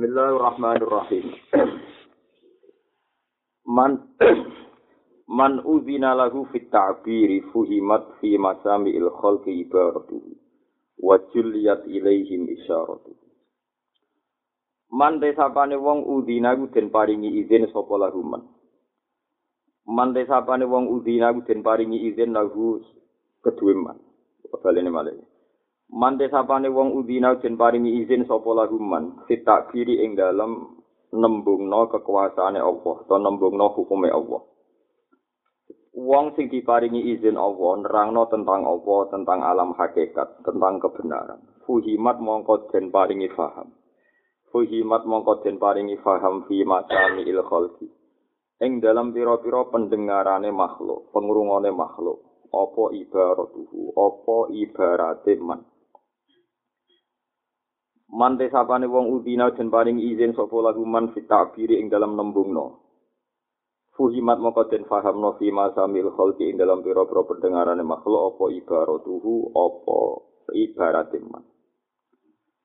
[0.00, 1.28] Bismillahirrahmanirrahim.
[3.68, 4.00] Man
[5.38, 10.40] man udzina lahu fit ta'biri fuhimat fi masami'il khalqi ibaratuhu
[11.04, 13.12] wa julliyat ilaihim isyaratuhu.
[14.88, 18.48] Man desapane wong udzina ku den paringi izin sapa lahu man.
[19.84, 22.80] Man desapane wong udzina ku den paringi izin lahu
[23.44, 24.00] kedue man.
[24.64, 25.29] Balene malih.
[25.90, 30.78] Man desapane wong udzina den paringi izin sapa lahu man ta'biri ing dalem
[31.10, 34.42] nembungno kekuasaane Allah atau nembungno hukume Allah.
[35.90, 41.42] Wong sing diparingi izin Allah nerangno tentang Allah, tentang alam hakikat, tentang kebenaran.
[41.66, 43.74] Fuhimat mongko den paringi faham.
[44.54, 47.90] Fuhimat mongko den paringi faham fi masami il khalqi.
[48.62, 52.22] Ing dalam pira-pira pendengarane makhluk, pengrungone makhluk,
[52.54, 55.69] apa ibaratuhu, apa ibarate man.
[58.10, 62.82] Man desapane wong udina den paringi izin sapa lagu man fi ta'biri ing dalam nembungno.
[63.94, 69.98] Fuhimat moko den fahamno fi masamil khalqi ing dalam pira-pira pendengarane makhluk apa ibaratuhu apa
[70.58, 71.46] ibarat man.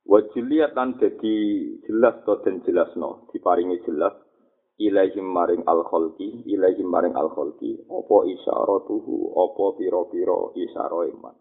[0.06, 1.38] Wa jiliyat lan dadi
[1.86, 4.18] jelas to den jelasno diparingi jelas
[4.82, 11.36] ilaihim maring al khalqi ilaihim maring al khalqi apa isyaratuhu apa pira-pira isyara iman.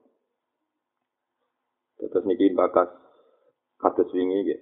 [2.04, 3.03] Terus niki bakas
[3.78, 4.60] kados wingi nggih.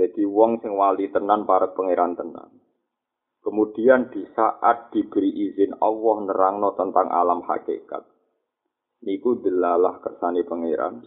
[0.00, 2.50] Jadi wong sing wali tenan para pangeran tenan.
[3.40, 8.04] Kemudian di saat diberi izin Allah nerangno tentang alam hakikat.
[9.04, 11.04] Niku delalah kersane pangeran.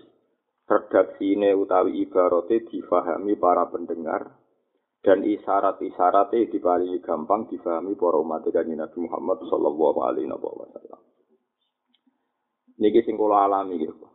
[0.63, 4.43] Redaksine utawi ibarate difahami para pendengar
[5.03, 11.01] dan isyarat-isyaratnya diparingi gampang difahami para umat kanjeng Nabi Muhammad sallallahu alaihi wasallam.
[12.79, 14.07] Niki sing kula alami gitu.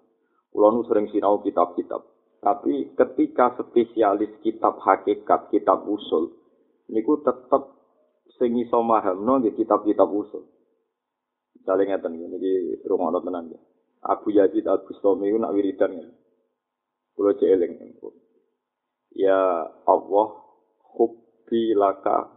[0.49, 2.18] Kula nu sering sinau kitab-kitab.
[2.39, 6.39] Tapi ketika spesialis kitab hakikat, kitab usul,
[6.87, 7.75] niku tetep
[8.39, 10.47] sing iso nggih kitab-kitab usul.
[11.59, 13.61] Misalnya ngeten niki rumono tenan ya.
[14.07, 16.09] Abu Yazid Al-Bustami nak wiridan ya.
[17.19, 17.99] Kulo celing.
[19.19, 20.29] Ya Allah,
[20.95, 22.31] hubbi laka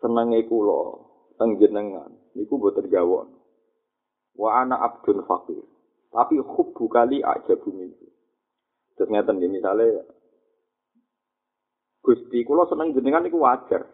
[0.00, 1.04] senenge kula
[1.36, 3.28] teng jenengan niku boten gawon.
[4.32, 5.60] Wa ana abdun fakir.
[6.08, 7.92] Tapi hubbu kali aja bumi.
[9.00, 10.04] Terus ngeten nggih misale
[12.04, 13.88] Gusti kula seneng jenengan niku wajar.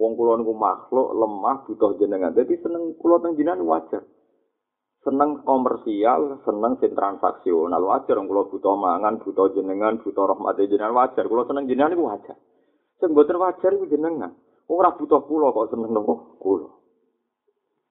[0.00, 2.32] Wong kula niku makhluk lemah butuh jenengan.
[2.32, 4.00] Jadi seneng kula teng jenengan wajar.
[5.04, 8.16] Seneng komersial, seneng sing transaksional wajar.
[8.16, 11.24] Wong kula butuh mangan, butuh jenengan, butuh rahmat jenengan wajar.
[11.28, 12.36] Kula seneng jenengan niku wajar.
[12.96, 14.32] Sing mboten wajar iku jenengan.
[14.72, 16.68] Ora butuh kula kok seneng nopo kula.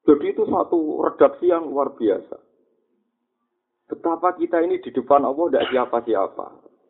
[0.06, 2.44] Jadi itu satu redaksi yang luar biasa.
[3.85, 6.46] Betapa kita ini di depan Allah tidak siapa-siapa.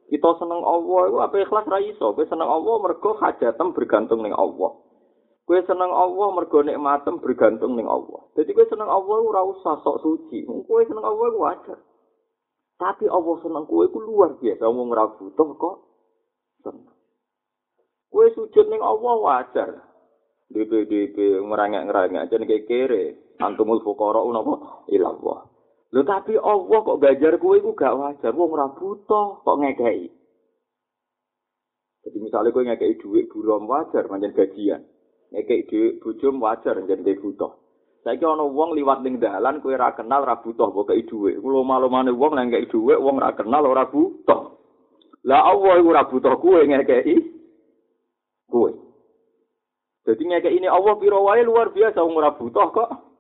[0.06, 2.14] Kita seneng Allah, itu apa ikhlas ra iso.
[2.14, 4.78] Kowe seneng Allah mergo hajatem bergantung ning Allah.
[5.50, 8.22] Kowe seneng Allah mergo nikmatem bergantung ning Allah.
[8.38, 10.46] Jadi kowe seneng Allah ora usah sok suci.
[10.46, 11.80] Kowe seneng Allah iku wajar.
[12.78, 14.64] Tapi Allah seneng kowe iku luar biasa.
[14.70, 15.76] Wong ora butuh kok
[16.62, 16.94] seneng.
[18.14, 19.70] Kowe sujud ning Allah wajar.
[20.46, 23.04] DPDP ngerangek-ngerangek aja nek kere.
[23.42, 25.55] Antumul fuqara napa ilallah.
[25.96, 28.36] Lho tapi Allah kok gajar kowe iku gak wajar.
[28.36, 30.12] Wong ora butuh kok ngekeki.
[32.04, 34.84] Jadi misalnya kowe ngekeki dhuwit burom wajar pancen gajian.
[35.32, 37.56] Ngekeki dhuwit bojom wajar pancen dhek butuh.
[38.04, 41.40] Saiki ana wong liwat ning dalan kowe ora kenal ora butuh kok kei dhuwit.
[41.40, 44.52] Kulo malumane wong nang ngekeki dhuwit wong ora kenal ora butuh.
[45.24, 47.16] Lah Allah iku ora butuh kowe ngekeki
[48.52, 48.72] kowe.
[50.04, 53.15] Jadi ngekeki ini Allah piro wae luar biasa wong ora butuh kok.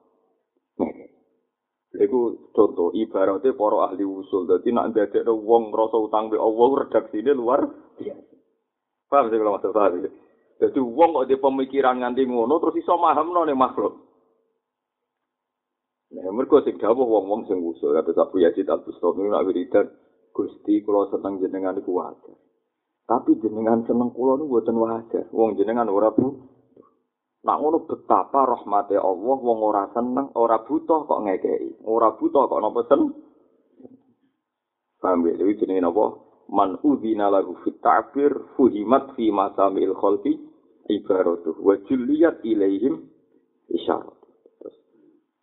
[1.95, 4.49] Iku contoh ibaratnya para ahli usul.
[4.51, 7.63] Jadi nak dadekno wong ngrasa utang be Allah redaksine luar
[7.95, 8.35] biasa.
[9.07, 10.09] Paham sih kalau maksud paham ya?
[10.81, 13.93] Wong kok di pemikiran nganti ngono terus iso mahamno nih makhluk.
[16.15, 19.91] Nah, mereka sing dawuh wong-wong sing usul kata Abu Yazid Al-Bustami nak wiridan
[20.31, 22.35] Gusti kula seneng jenengan wajar.
[23.03, 25.25] Tapi jenengan seneng kula niku mboten wajar.
[25.35, 26.54] Wong jenengan ora bu
[27.45, 31.85] Nak ngono betapa rahmate Allah wong ora seneng, ora butuh kok ngekeki.
[31.85, 33.01] Ora butuh kok napa sen.
[34.97, 35.29] Paham?
[35.29, 36.05] Jadi jenenge napa?
[36.49, 40.33] Man udzina lahu fit ta'bir fuhimat fi masamil khalqi
[40.89, 43.13] ibaratuh wa julliyat ilaihim
[43.69, 44.17] isyarat.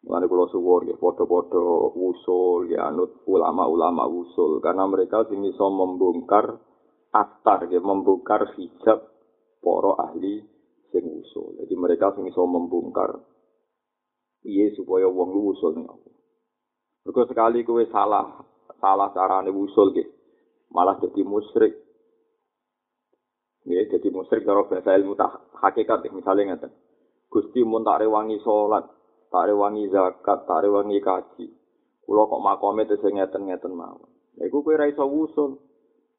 [0.02, 1.62] Mulane kula suwun ya padha-padha
[1.94, 6.58] usul ya anut ulama-ulama usul karena mereka sing iso membongkar
[7.14, 9.06] astar ya membongkar hijab
[9.62, 10.42] para ahli
[10.92, 11.58] sing usul.
[11.64, 13.18] Jadi mereka sing iso membongkar
[14.44, 16.10] piye supaya wong lu usul ning aku.
[17.02, 18.44] Mergo sekali kowe salah,
[18.78, 20.04] salah carane usul ge,
[20.70, 21.74] malah jadi musyrik.
[23.66, 26.70] Ya, jadi musyrik cara bahasa ilmu tak hakikat misalnya ngeten.
[27.32, 28.86] Gusti mun tak rewangi salat,
[29.32, 31.46] tak rewangi zakat, tak rewangi kaji.
[32.02, 34.10] Kula kok makome terus ngeten-ngeten mawon.
[34.36, 35.56] Lha iku kowe ra iso wusul.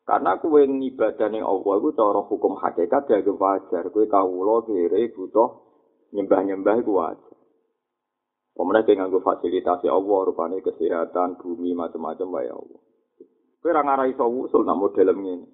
[0.03, 3.87] Karena kue ibadah yang Allah itu cara hukum hakikat ya wajar.
[3.87, 5.63] Kue kawulo kiri butuh
[6.11, 7.35] nyembah-nyembah itu wajar.
[8.53, 12.81] Pemerintah dengan gue fasilitasi Allah rupanya kesehatan bumi macam-macam ya Allah.
[13.63, 15.47] Kue orang iso usul namun dalam ini.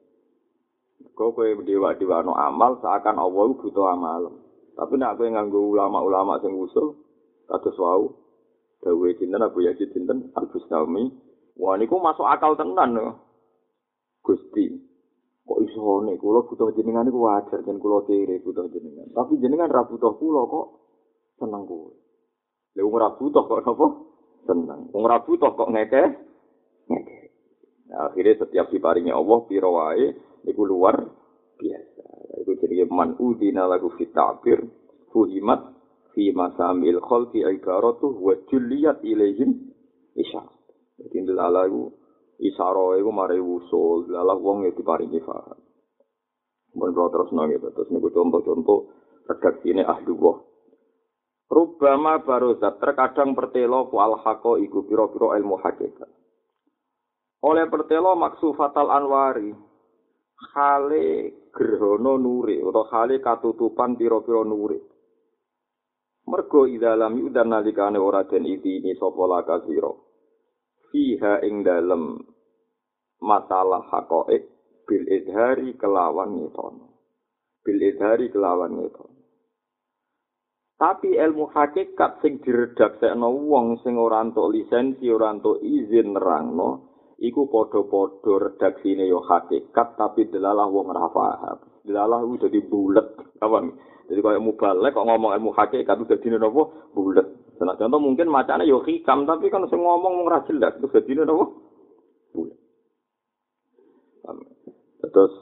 [1.14, 4.34] Kau kue dewa dewa no amal seakan Allah itu butuh amal.
[4.74, 6.98] Tapi nak kue nganggo ulama-ulama sing usul
[7.46, 8.30] kados wau
[8.80, 11.12] Dawei cinten, aku yakin cinten, Al-Bustami.
[11.60, 12.96] Wah, niku masuk akal tenan.
[12.96, 13.08] No.
[14.24, 14.66] Gusti.
[15.50, 19.10] Kok iso nek kula butuh jenengan niku wajar jen kula kiri butuh jenengan.
[19.18, 20.68] Tapi jenengan ra butuh kula kok
[21.42, 21.90] seneng kowe.
[22.78, 23.88] Lha wong ra butuh kok apa?
[24.46, 24.94] Seneng.
[24.94, 26.04] Wong ra butuh kok ngeke?
[26.94, 27.20] Ngeke.
[27.90, 30.14] Nah, akhirnya setiap diparingi Allah piro wae
[30.46, 31.02] niku luar
[31.58, 32.06] biasa.
[32.46, 34.62] Itu jadi man udina lagu fit ta'bir
[35.10, 35.74] fuhimat
[36.14, 39.74] fi masamil khalqi ibaratu wa julliyat ilaihim
[40.14, 40.62] isyarat.
[41.02, 41.99] Jadi ndelalah iku
[42.40, 45.60] isyarat iku mari usul, ndelalah wong ya diparingi faham.
[46.76, 48.80] Mun kalau terus nang itu, terus niku contoh-contoh
[49.28, 50.40] redaksi ini ahli wah.
[51.50, 56.10] Rubama barozat terkadang pertelo ku al hako iku piro-piro ilmu hakikat.
[57.42, 59.50] Oleh pertelo maksu fatal anwari,
[60.54, 61.08] hale
[61.50, 64.78] gerhana nuri utawa hale katutupan pira-pira nuri.
[66.30, 69.90] Mergo idalam yudan nalikane ora den idini sapa laka sira.
[70.90, 72.18] Fiha ing dalem
[73.22, 74.50] masalah hakoik
[74.90, 76.86] bil idhari kelawan ngetono.
[77.62, 79.20] Bil idhari kelawan ngetono.
[80.80, 86.90] Tapi ilmu hakikat sing diredaksekno wong sing ora entuk lisensi, ora entuk izin nerangno,
[87.20, 91.58] iku padha-padha redaksine yo hakikat tapi delalah wong ora paham.
[91.84, 93.12] Delalah ku dadi bulet,
[93.44, 93.76] kawan.
[94.08, 96.64] Jadi kalau mubalek kok ngomong ilmu hakikat itu dadi napa
[96.96, 97.28] bulet.
[97.60, 100.88] Nah, contoh mungkin macane yo hikam tapi kan sing ngomong ora jelas itu
[101.28, 101.46] napa
[102.32, 102.56] bulet.
[105.04, 105.34] Terus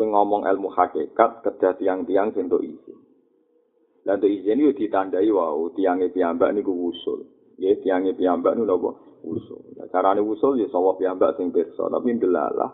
[0.00, 2.98] sing ngomong ilmu hakikat kedah tiang-tiang untuk izin.
[4.00, 7.28] Dan untuk izin itu ditandai wow tiangnya piyambak niku usul.
[7.60, 8.90] Ya tiangnya piyambak niku napa
[9.20, 9.76] usul.
[9.76, 12.72] Nah, carane usul ya sawah piyambak sing pirsa, tapi ndelalah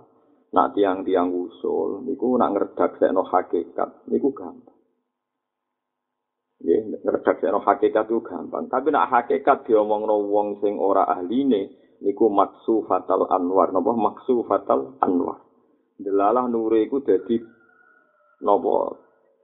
[0.54, 4.78] nak tiang-tiang usul niku nak ngredaksekno hakikat niku gampang.
[6.56, 11.68] Ya, ngredaksekno hakikat itu gampang, tapi nak hakikat diomongno wong sing ora ahline
[12.00, 15.44] niku maksu fatal anwar, napa maksu fatal anwar.
[16.00, 17.44] Ndelalah nure iku dadi
[18.40, 18.96] napa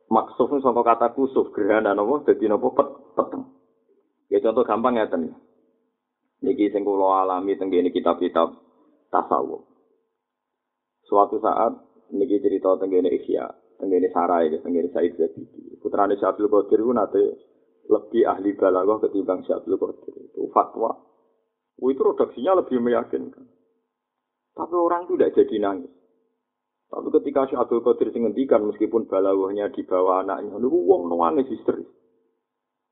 [0.09, 2.69] maksuf saka kata kusuf gerhana napa dadi napa
[3.12, 3.44] peteng.
[4.32, 5.37] Ya contoh gampang ya ten.
[6.41, 8.56] Niki sing kula alami teng kitab-kitab
[9.12, 9.69] tasawuf.
[11.05, 11.76] Suatu saat
[12.09, 13.12] niki cerita teng kene
[13.82, 15.75] teng kene Sarai, teng kene Said Zabidi.
[15.82, 17.23] Putrane Syabdul Qadir ku nate
[17.90, 20.14] lebih ahli balaghah ketimbang Syabdul Qadir.
[20.31, 20.94] Itu fatwa.
[21.82, 23.43] Itu redaksinya lebih meyakinkan.
[24.55, 25.90] Tapi orang itu tidak jadi nangis.
[26.93, 31.90] Tapi ketika Syekh Abdul Qadir sing meskipun balaghahnya di bawah anaknya, niku wong nangis histeris.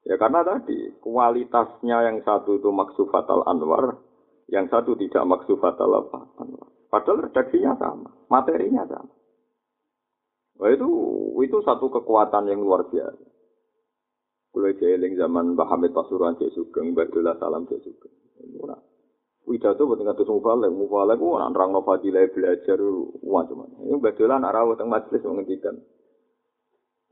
[0.02, 4.00] Ya karena tadi kualitasnya yang satu itu maksufatal anwar,
[4.48, 6.66] yang satu tidak maksufatal apa anwar.
[6.88, 9.19] Padahal redaksinya sama, materinya sama.
[10.60, 10.90] Wah itu
[11.40, 13.24] itu satu kekuatan yang luar biasa.
[14.50, 18.12] Kulo jeeling zaman Mbah Hamid Pasuruan Cek Sugeng, Badullah Salam Cek Sugeng.
[18.60, 18.76] Ora.
[19.48, 22.76] Widato boten ngatus mufalek, mufalek ora nerangno fadilah belajar
[23.24, 23.80] macam-macam.
[23.88, 25.80] Ini Badullah nak rawuh teng majelis ngendikan.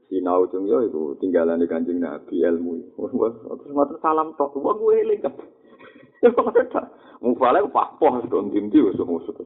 [0.09, 5.05] sinau cung yo iku tinggalan di kanjeng nabi ilmu terus ngoten salam tok wong gue
[5.05, 5.37] eling kan
[7.23, 9.37] mufale papoh don dinti wis musuh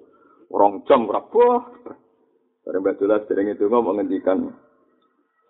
[0.54, 1.10] rong jam
[2.62, 4.54] rapoh bareng batulah sering itu ngomong ngendikan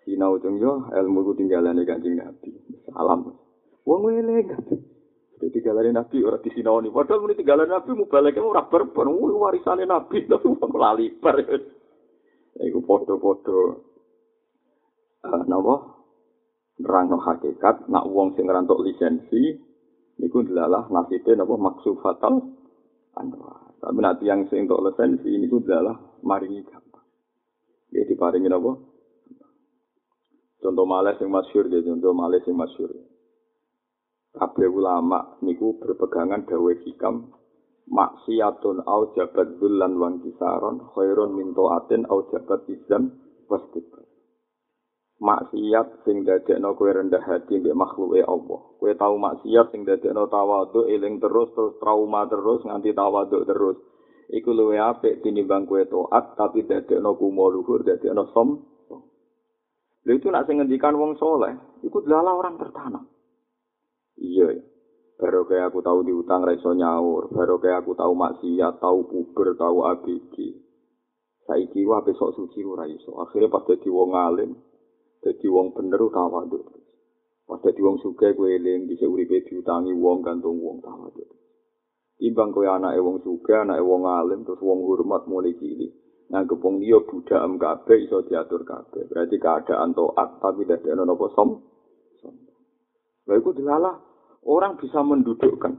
[0.03, 2.49] sinau cung yo ilmu ku tinggalan di kanjeng nabi
[2.89, 3.37] salam
[3.85, 4.63] wong eling kan
[5.43, 6.87] Jadi tinggalan Nabi orang di sinau ini.
[6.87, 9.11] Padahal ini tinggalan Nabi mubaleknya ora berber.
[9.11, 10.23] Warisannya Nabi.
[10.31, 10.47] Tapi
[10.79, 11.35] lali bar.
[12.63, 13.91] Iku podo-podo.
[15.23, 15.75] uh, napa
[16.79, 19.55] nerangno hakikat nak wong sing ngerantuk lisensi
[20.19, 22.43] adalah nasibe napa maksud fatal
[23.17, 26.63] anwa tapi nanti yang sing untuk lisensi niku adalah maringi
[27.93, 28.73] ya diparingi napa
[30.59, 32.89] contoh malah sing masyhur ya contoh malah sing masyhur
[34.33, 37.29] kabeh ulama niku berpegangan dawe hikam
[37.85, 43.13] maksiatun au jabat bulan wan kisaron khairun min taatin au jabat izam
[43.45, 44.03] wastikbar
[45.23, 48.61] maksiat sing dadekno kowe rendah hati mbek makhluke Allah.
[48.75, 53.79] Kowe tau maksiat sing dadekno tawadhu eling terus terus trauma terus nganti tawadhu terus.
[54.33, 58.57] Iku luwe apik tinimbang kowe taat tapi dadekno kumo luhur dadekno som.
[60.03, 63.07] Lha itu nak sing ngendikan wong soleh, iku adalah orang tertanam.
[64.19, 64.51] Iya,
[65.15, 69.87] baru kayak aku tahu diutang reso nyaur, baru kayak aku tahu maksiat, tahu puber, tahu
[69.87, 70.35] ABG.
[71.43, 73.19] Saiki wae besok suci ora iso.
[73.19, 74.51] Akhire pas dadi wong alim,
[75.23, 76.59] dadi wong bener tawadhu.
[77.43, 81.32] Pas dadi wong sugih kowe eling dhisik uripe diutangi wong gantung wong tawadhu.
[82.23, 85.91] Imbang kowe anake wong sugih, anake wong alim terus wong hormat mulai cilik.
[86.33, 89.05] nganggep wong liya budham kabeh iso diatur kabeh.
[89.05, 91.61] Berarti keadaan taat tapi tidak ada napa som.
[93.29, 94.01] Lha iku dilalah
[94.49, 95.73] orang bisa mendudukkan.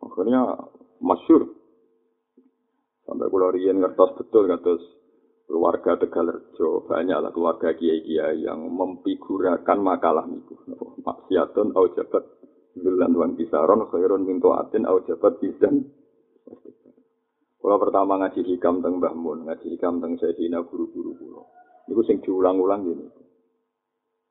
[0.00, 0.56] Akhirnya
[1.04, 1.52] masyur.
[3.04, 4.80] Sampai kulo riyen ngertos betul ngertos
[5.48, 10.56] keluarga Tegalerjo banyaklah keluarga kiai-kiai yang memfigurakan makalah niku.
[11.04, 12.37] Maksiatun au jabat
[12.80, 15.84] dulan wan bisaron khairun min atin au jabat bizan.
[17.58, 21.42] Kalau pertama ngaji hikam teng Mbah Mun, ngaji hikam teng Sayyidina guru-guru kula.
[21.90, 23.06] Niku sing diulang-ulang gini.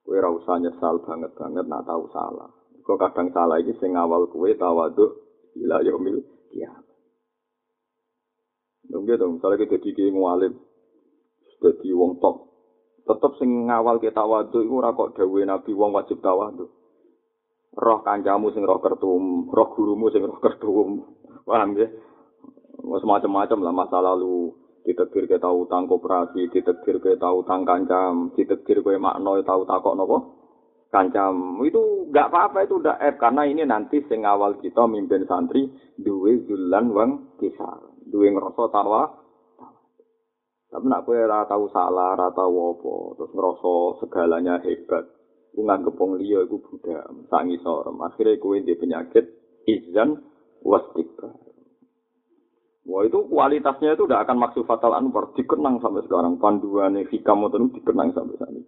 [0.01, 2.47] Kowe ora usah nyesal banget-banget nak tahu salah.
[2.87, 5.11] Kok kadang salah iki sing awal kowe tawaduk
[5.59, 6.87] ila yaumil kiamat.
[8.87, 10.55] Dong gitu, misalnya kita jadi ngalim,
[11.59, 12.47] jadi wong top,
[13.03, 16.71] tetap sing ngawal kita tawaduk itu ora kok dawe nabi wong wajib tawaduk.
[17.75, 21.03] Roh kancamu sing roh kertum, roh gurumu sing roh kertum,
[21.43, 21.87] paham ya?
[22.87, 24.53] macam-macam lah masa lalu.
[24.87, 29.99] Ditetir ke tahu utang koperasi, ditetir ke tahu utang kancam, ditetir ke makno tahu takok
[29.99, 30.17] nopo?
[30.87, 31.59] Kancam.
[31.67, 35.67] Itu nggak apa-apa itu udah F karena ini nanti sing awal kita mimpin santri
[35.99, 39.11] duwe zulan wang kisah duwe ngerasa tawa
[40.67, 45.07] tapi nak kue rata tahu salah rata wopo terus ngerasa segalanya hebat
[45.57, 49.25] ku nganggep wong liya iku budak sangi sorem akhirnya kue di penyakit
[49.65, 50.21] izan
[50.61, 51.33] wastikbar
[52.87, 57.59] Wah itu kualitasnya itu tidak akan maksud fatal anwar dikenang sampai sekarang panduan hikam itu
[57.75, 58.63] dikenang sampai saat ini.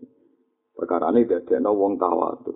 [0.75, 2.51] Perkara ini tidak ada wong tawadu.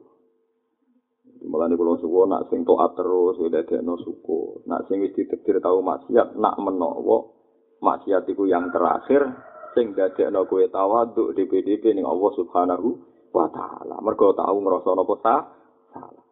[1.47, 4.67] Malah nih kalau suku nak sing toat terus tidak ada no suku.
[4.67, 7.31] Nak sing wis ditekdir tahu maksiat nak menowo
[7.79, 9.23] maksiat itu yang terakhir
[9.71, 13.97] sing tidak ada no kue di PDP nih Allah Subhanahu wa Taala.
[13.99, 16.23] Mereka tahu ngerasa nopo salah.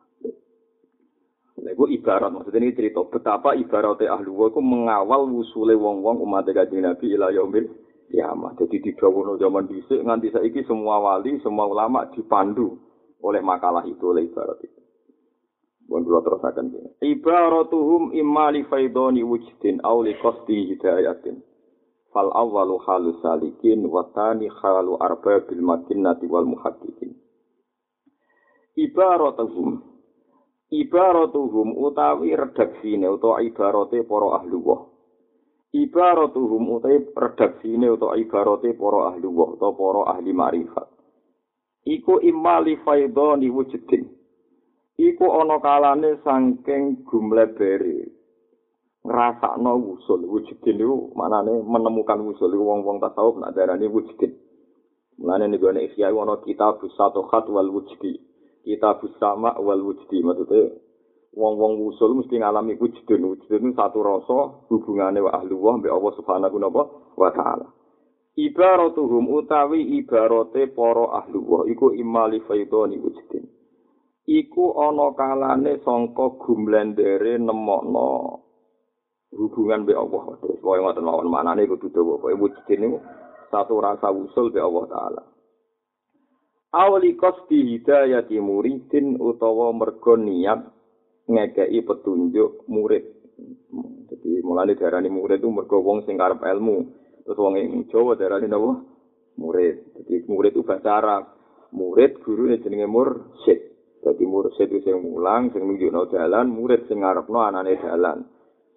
[1.61, 6.85] Itu ibarat maksudnya ini cerita betapa ibaratnya ahli wa itu mengawal wusule wong-wong umat kajian
[6.85, 7.69] Nabi ila yaumil
[8.09, 8.57] kiamat.
[8.57, 12.81] Jadi di dawono zaman dhisik nganti saiki semua wali, semua ulama dipandu
[13.21, 14.81] oleh makalah itu oleh ibarat itu.
[15.85, 16.89] Bukan dulu terus akan gini.
[17.03, 21.43] Ibaratuhum imma li faidoni wujdin aw li qasdi hidayatin.
[22.11, 27.15] Fal awwalu halu salikin wa tani halu arbabil makinnati wal muhaddiqin.
[28.75, 29.79] Ibaratuhum
[30.71, 34.87] ibaratuhum utawi redaksine utawa ibarate para ahli wa.
[35.71, 40.87] Ibaratuhum utawi redaksine utawa ibarate para ahli wa utawa para ahli makrifat.
[41.87, 44.05] Iku imali faidoni wujudin.
[44.99, 48.20] Iku ana kalane saking gumlebere
[49.01, 54.37] ngrasakno usul wujudin niku manane menemukan usul wong-wong tasawuf nak darani wujudin.
[55.17, 58.21] Mulane niku ana ikhya ana kitab satu khat wal wujudi.
[58.61, 60.69] Kita bersama wal wujdi maksudnya
[61.33, 66.57] wong-wong usul mesti ngalami wujudun wujudun satu rasa hubungannya wa ahlu wa mbak Allah subhanahu
[67.17, 67.67] wa ta'ala.
[68.37, 73.49] Ibaratuhum utawi ibarate para ahlu wa iku imali faidoni wujudin.
[74.29, 78.50] Iku ana kalane sangka gumlendere nemokno
[79.35, 82.99] hubungan mbek Allah terus wae ngoten mawon manane kudu dawa wae wujudin
[83.51, 85.21] satu rasa usul mbek Allah taala
[86.71, 90.81] awali kosti hidayati muridin utawa mergo niat
[91.31, 93.05] ngekei petunjuk murid.
[94.11, 96.77] Jadi mulai darani murid itu mergo wong sing karep ilmu.
[97.23, 98.83] Terus wong ing Jawa darani napa?
[99.39, 99.75] Murid.
[99.95, 101.23] Jadi murid itu bahasa Arab.
[101.71, 103.59] Murid guru jenenge mursyid.
[104.01, 108.27] Jadi mursyid itu sing mulang, sing nunjukno dalan, murid sing ngarepno anane dalan.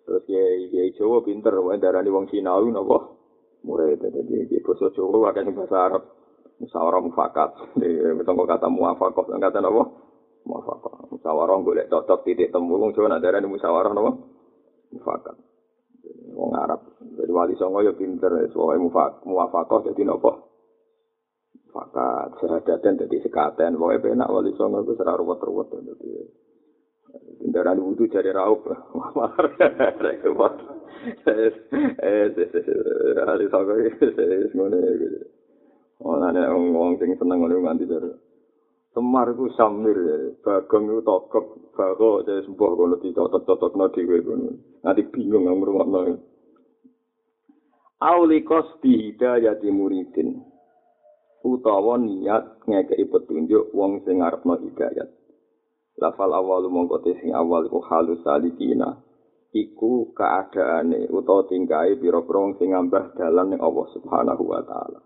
[0.05, 3.17] Terus ya ya Jawa pinter, wae darani wong Sinawi napa?
[3.65, 4.05] Murid.
[4.05, 6.05] Jadi di basa Jawa akeh bahasa Arab.
[6.55, 7.51] musyawarah mufakat.
[8.21, 9.85] Betul kata muafakat, kata apa?
[10.47, 11.11] Muafakat.
[11.11, 12.79] Musyawarah boleh cocok titik temu.
[12.79, 14.13] Wong Jawa ada di musyawarah apa?
[14.93, 15.37] Mufakat.
[16.37, 16.81] Wong Arab.
[17.01, 18.31] Jadi wali songo ya pinter.
[18.53, 18.87] Soalnya
[19.25, 20.33] muafakat jadi apa?
[21.73, 22.29] Mufakat.
[22.45, 23.81] Sehadaten jadi sekaten.
[23.81, 25.73] Pokoknya penak wali songo itu serah ruwet-ruwet.
[25.73, 26.44] Jadi
[27.45, 28.73] kendaraan wudhu jadi itu.
[36.05, 38.11] Ana wong sing seneng ngono nganti jare.
[38.97, 39.99] Semar ku samir
[40.41, 41.47] bagong ku tokep,
[41.77, 44.51] bago jadi sembuh kono di totot-tototno dhewe kono.
[44.81, 46.01] Nanti bingung nang ngrungokno.
[48.05, 50.41] Aulikos bihidayati muridin.
[51.45, 55.24] Utawa niat ngekei petunjuk wong sing ngarepno hidayat.
[55.95, 58.99] Lafal awalu mongko sing awal iku halus salikina.
[59.55, 64.99] Iku keadaane utawa tingkae pira-pira wong sing ngambah dalan ning Allah Subhanahu wa taala.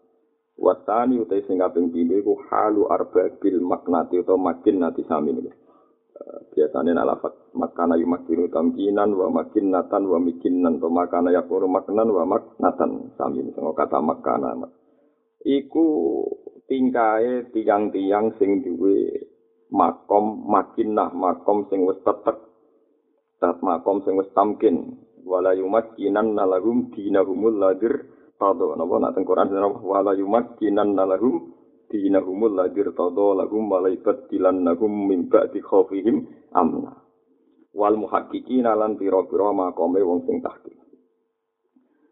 [0.57, 5.53] Watani utai sing kaping iku halu arbabil maknati utawa makin nati sami niku.
[6.53, 13.15] biasanya nalafat makana yumakinu tamkinan wa makinatan wa mikinan to makana yakuru maknan wa maknatan
[13.15, 14.67] sami sama kata makana
[15.47, 15.87] iku
[16.67, 19.07] tingkae tiang-tiang sing duwe
[19.73, 22.39] makom makinah makom sing wis tetek.
[23.39, 24.99] Tat makom sing wis tamkin.
[25.29, 28.09] Wala yumakinan nalahum dinahumul ladir.
[28.39, 28.95] Tado napa?
[29.03, 29.51] Nak teng Quran
[29.83, 31.53] wala yumakinan nalahum
[31.93, 32.97] dinahumul ladir.
[32.97, 36.25] Todo lagum malaikat dilan nagum mimba di khofihim
[36.57, 36.97] amna.
[37.77, 40.73] Wal muhakiki nalan piro piro makome wong sing tahki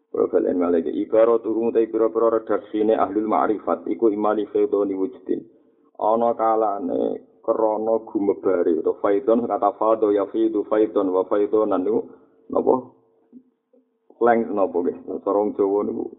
[0.07, 5.43] Profil en malaikat ibaro turun tay piro piro redaksine ahlul ma'rifat iku imani feudoni wujudin
[5.99, 7.01] ana kalane
[7.47, 12.03] krana gumebare utawa faidon kata fado ya fidu faidon wa faidonan niku
[12.51, 12.91] napa
[14.19, 14.97] leng napa nggih.
[15.23, 16.11] Sarung Jawa niku.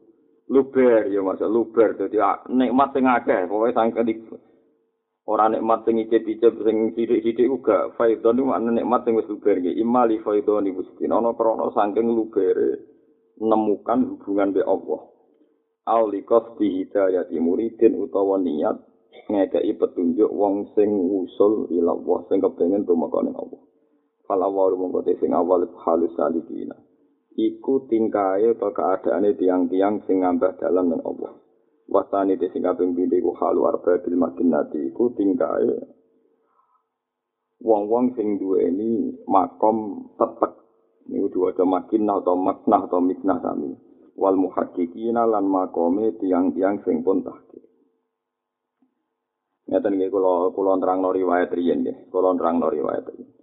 [0.48, 2.00] Luber ya mas luber.
[2.00, 2.16] Dadi
[2.48, 3.44] nikmat sing akeh.
[3.44, 4.16] Pokoke sangke di
[5.28, 9.76] ora nikmat sing icip-icip sing sithik-sithik uga faidon iku ana nikmat sing wis luber iki
[9.76, 12.80] imali faidon iku mesti ana krana saking lubere
[13.36, 15.04] nemukan hubungan be Allah.
[15.84, 18.87] Aulikos di hidayati muridin utawa niat
[19.28, 23.62] ngekei petunjuk wong sing usul ila Allah sing kepengin tumeka ning Allah
[24.28, 26.76] Fala wa rumangka sing awal halus salikina.
[27.32, 31.32] iku tingkae atau keadaane tiang-tiang sing ngambah dalam dengan Allah.
[31.88, 35.96] Wasani te sing kaping pindho iku halu arba bil makinati iku tingkae
[37.64, 40.52] wong-wong sing duweni makom tetek
[41.08, 43.72] niku diwaca makinah atau maknah atau miknah sami.
[44.18, 47.64] Wal muhaqqiqina lan makome tiang-tiang sing pun tahqiq.
[49.68, 53.38] Ngeten nggih kula kula nerangno riwayat riyen nggih, kula nerangno riwayat riyen.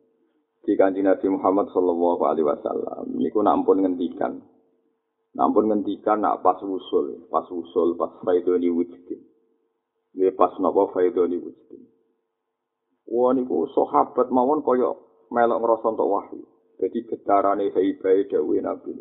[0.66, 3.14] di kanji Nabi Muhammad Sallallahu Alaihi Wasallam.
[3.22, 4.42] Niku nampun ngendikan,
[5.38, 9.22] nampun ngendikan nak pas usul, pas usul, pas faidoni wujudin.
[10.18, 11.86] Dia pas nopo faidoni wujudin.
[13.06, 14.98] Wah niku sahabat mawon koyo
[15.30, 16.42] melok ngerasa untuk wahyu.
[16.82, 18.92] Jadi getarane haibai dawe Nabi.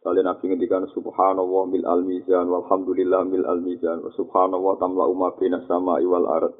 [0.00, 5.36] Salih Nabi ngendikan subhanallah mil al mizan walhamdulillah mil al mizan subhanallah tamla umma
[5.68, 6.54] sama iwal arat.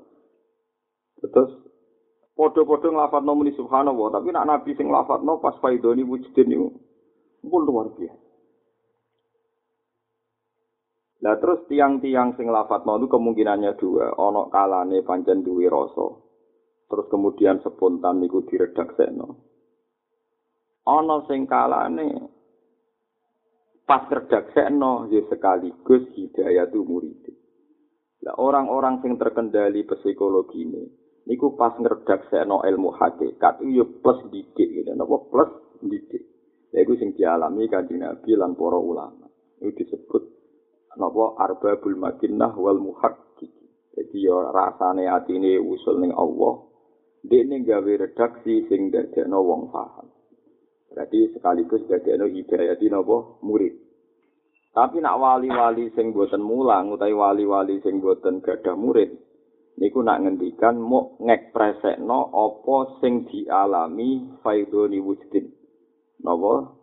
[1.20, 1.70] Terus
[2.40, 6.72] Podo-podo nglafat muni subhanallah, tapi nak nabi sing nglafat pas faidoni wujudin itu,
[7.44, 8.30] pun luar biasa.
[11.20, 16.16] Nah terus tiang-tiang sing lafat itu kemungkinannya dua, ono kalane pancen duwe rasa.
[16.88, 19.28] Terus kemudian spontan niku diredaksekno.
[20.88, 22.39] Ono sing kalane
[23.90, 27.26] pas redaksekno ya sekaligus hidayah murid.
[28.22, 30.86] Lah orang-orang sing terkendali psikologi ini,
[31.26, 35.50] niku pas ngerdak seno ilmu hakikat ya plus didik gitu napa plus
[35.82, 36.22] didik.
[36.70, 39.26] Ya itu sing dialami kanjeng Nabi lan para ulama.
[39.58, 40.22] Itu disebut
[40.94, 43.50] napa arbabul makinnah wal muhakkik
[43.94, 46.66] jadi ya rasane atine usul ning Allah
[47.22, 50.09] dene gawe redaksi sing dadekno wong paham
[50.90, 53.40] berarti sekaligus dadekno hidayah di napa?
[53.46, 53.74] Murid.
[54.70, 59.10] Tapi nak wali-wali sing boten mulang utawi wali-wali sing boten gadah murid
[59.80, 65.46] niku nak ngendikan mau ngekspresekno apa sing dialami faidoni wujudin
[66.26, 66.74] napa?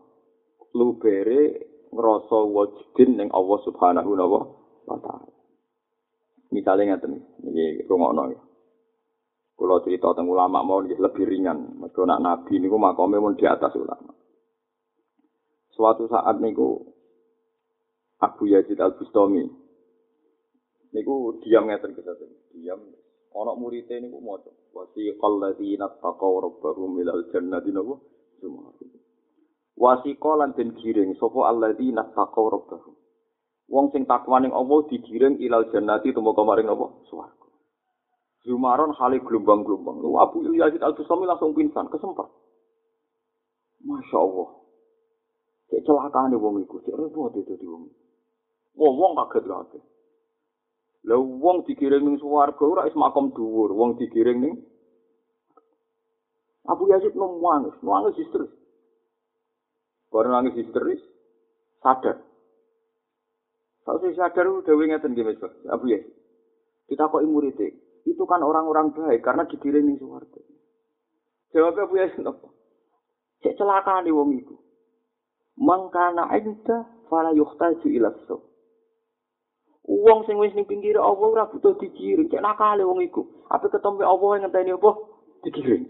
[0.76, 1.42] Lubere
[1.92, 4.12] ngrasa wujudin ning Allah Subhanahu
[4.88, 5.32] wa taala.
[6.52, 7.12] Misale ngaten
[7.44, 8.24] iki rungokno.
[8.32, 8.47] ya
[9.58, 11.82] kula cerita teng ulama mau lebih ringan.
[11.82, 14.14] Mergo nak nabi niku makome mun di atas ulama.
[15.74, 16.78] Suatu saat niku
[18.22, 19.46] Abu Yazid Al-Bustami
[20.94, 22.80] niku diam ngeten kesaten diam.
[23.34, 27.98] Ana murite niku maca wasi qalladzina taqaw rabbahum ilal jannati niku
[28.38, 28.74] cuma
[29.78, 32.94] wasi lan den giring sapa alladzina taqaw rabbahum?
[33.68, 36.88] Wong sing takwa ning Allah digiring ilal jannati tumeka maring apa?
[37.10, 37.37] Swarga
[38.48, 40.00] Jumaron hale gelombang-gelombang.
[40.00, 42.32] Lu Abu Yazid Al-Bustami langsung pingsan, kesempat.
[43.84, 44.50] Masya Allah.
[45.68, 47.92] Cek celakaan nih wong iku, cek repot itu di wong.
[48.80, 49.84] Wong wong kaget kaget.
[51.12, 54.56] Lah wong dikiring ning swarga ora is makom dhuwur, wong dikiring ning
[56.68, 58.52] Abu Yazid nangis, nangis histeris.
[60.08, 61.00] Bareng nangis histeris,
[61.84, 62.24] sadar.
[63.84, 66.16] Kalau saya sadar udah ngeten nggih Mas Abu Yazid.
[66.88, 67.76] Kita kok muridé,
[68.08, 70.40] itu kan orang-orang baik karena dikiring ning swarga.
[71.52, 72.48] Jawab Abu Yazid apa?
[73.44, 74.56] Cek celaka nih wong itu.
[75.60, 78.40] Mangkana inda fala yuhtaju ila saw.
[79.88, 83.28] Wong sing wis ning pinggir Allah ora butuh dikiring, cek nakale wong iku.
[83.52, 84.92] Apa ketemu Allah ngenteni apa?
[85.48, 85.86] Dikiring.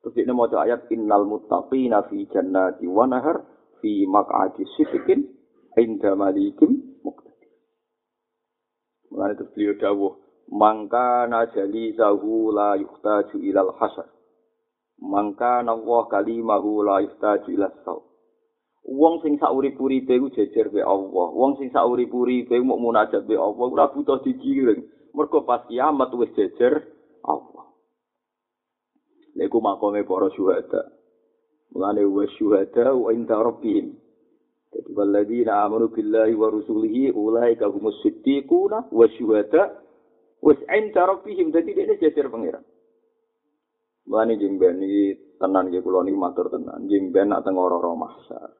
[0.00, 3.44] Terus ini mau ayat innal muttaqina fi jannati wa nahar
[3.84, 5.28] fi maq'adi sidqin
[5.76, 7.52] inda malikim muqtadir.
[9.12, 10.12] Mulane terus beliau dawuh,
[10.50, 14.10] "Mangka najali zahu la yuhtaju ilal hasar."
[15.00, 17.98] Mangka Allah kalimahu la yuhtaju ilal saw.
[18.90, 21.28] Wong sing sak urip-uripe ku jejer be Allah.
[21.36, 24.82] Wong sing sak urip-uripe mau munajat be Allah ora butuh digiring.
[25.12, 26.84] Mergo pas kiamat wis jejer
[27.22, 27.70] Allah.
[29.36, 30.90] Lha iku makome para syuhada.
[31.70, 33.94] Mulane wa syuhada wa inda rabbihim.
[34.70, 39.76] Jadi walladzina amanu billahi wa rusulihi ulaika humus siddiquna wa syuhada
[40.40, 41.52] wa inda rabbihim.
[41.52, 42.64] Jadi dia jejer pangeran.
[44.08, 46.88] Mulane jemben iki tenan nggih kula niki matur tenan.
[46.90, 48.50] Jemben nak teng ora-ora mahsyar.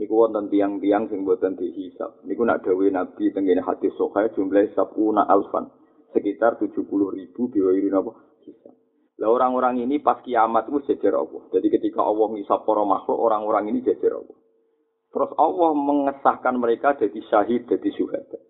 [0.00, 2.24] niku wonten tiang-tiang sing boten dihisab.
[2.24, 5.68] Niku nak dawuh Nabi tengene hadis sahih jumlah sabuna alfan,
[6.16, 8.16] sekitar 70 ribu biwiri napa
[8.48, 8.72] hisab.
[9.20, 11.44] Lah orang-orang ini pas kiamat itu jejer Allah.
[11.52, 14.38] Jadi ketika Allah ngisap para makhluk, orang-orang ini jejer Allah.
[15.12, 18.40] Terus Allah mengesahkan mereka jadi syahid, jadi syuhada.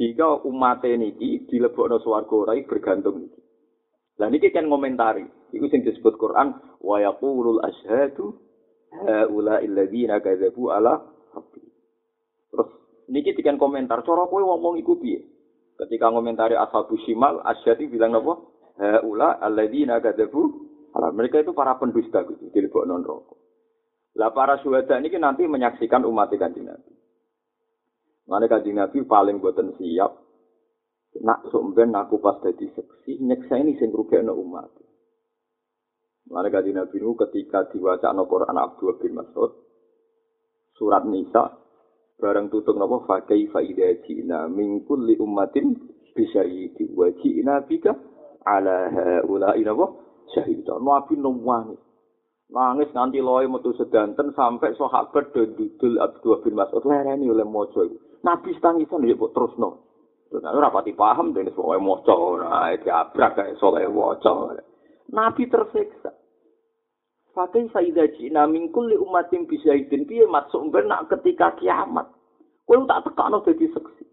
[0.00, 1.12] Sehingga umat ini
[1.44, 3.40] dilebokno swarga ora bergantung iki.
[4.16, 8.32] Lah niki kan ngomentari, iku sing disebut Quran wa yaqulul asyhadu
[8.96, 11.04] haula illadzina kadzabu ala
[11.36, 11.60] rabbi.
[12.48, 12.68] Terus
[13.12, 15.20] niki dikan komentar, cara kowe ngomong iku piye?
[15.76, 18.40] Ketika komentari ashabu shimal, asyati bilang apa?
[18.80, 20.48] Haula alladzina kadzabu
[20.96, 23.36] ala mereka itu para pendusta gitu, dilebokno neraka.
[24.16, 26.99] Lah para syuhada ini nanti menyaksikan umat kanjeng Nabi.
[28.30, 30.14] Mana kanjeng Nabi paling boten siap.
[31.18, 34.70] Nak sumben aku pas dadi seksi, nyeksa ini sing rugekno umat.
[36.30, 39.50] Mulane kanjeng Nabi nu ketika diwaca no Quran Abdul bin Mas'ud
[40.78, 41.58] surat Nisa
[42.22, 45.74] bareng tutup napa fa kaifa ji'na min kulli ummatin
[46.14, 47.66] bi syahidi wa ji'na
[48.46, 49.90] ala haula'i napa
[50.30, 50.78] syahida.
[50.78, 51.74] Nabi nuwani
[52.54, 57.82] nangis nganti loe metu sedanten sampai sahabat do dudul Abdul bin Mas'ud lereni oleh maca
[57.82, 58.09] iku.
[58.20, 59.68] Nabi tangisan ya kok terusno.
[60.30, 64.60] Terus ora pati paham soal maca ora diabrak kae soal waca.
[65.10, 66.14] Nabi tersiksa.
[67.30, 72.10] Fakai saida jina li umatin bisa idin piye masuk benak ketika kiamat.
[72.66, 74.04] Kowe tak tekakno dadi seksi.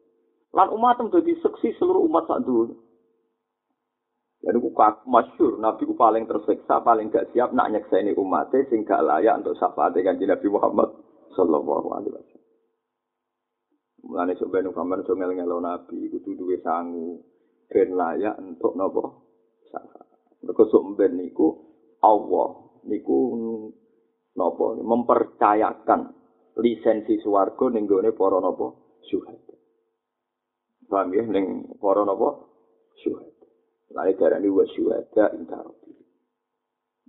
[0.54, 2.74] Lan umatem dadi seksi seluruh umat sak dunya.
[4.42, 4.70] Jadi ku
[5.10, 9.58] masyur, Nabi ku paling tersiksa, paling gak siap nak nyekseni umatnya sing gak layak untuk
[9.58, 10.90] syafaat dengan Nabi Muhammad
[11.34, 12.37] Sallallahu Alaihi Wasallam.
[14.08, 17.20] Mulane sebenarnya kamar so ngel ngelo Nabi, kudu duwe sangu,
[17.68, 19.04] ben layak untuk nopo
[19.68, 20.08] syafaat.
[20.48, 21.48] Mereka sumben niku
[22.00, 23.18] Allah niku
[24.38, 26.02] napa mempercayakan
[26.62, 28.72] lisensi swarga ning gone para napa
[29.12, 29.56] syuhada.
[30.88, 32.48] Paham ya ning para napa
[33.04, 33.46] syuhada.
[33.92, 35.92] Lae darani wa syuhada intarobi.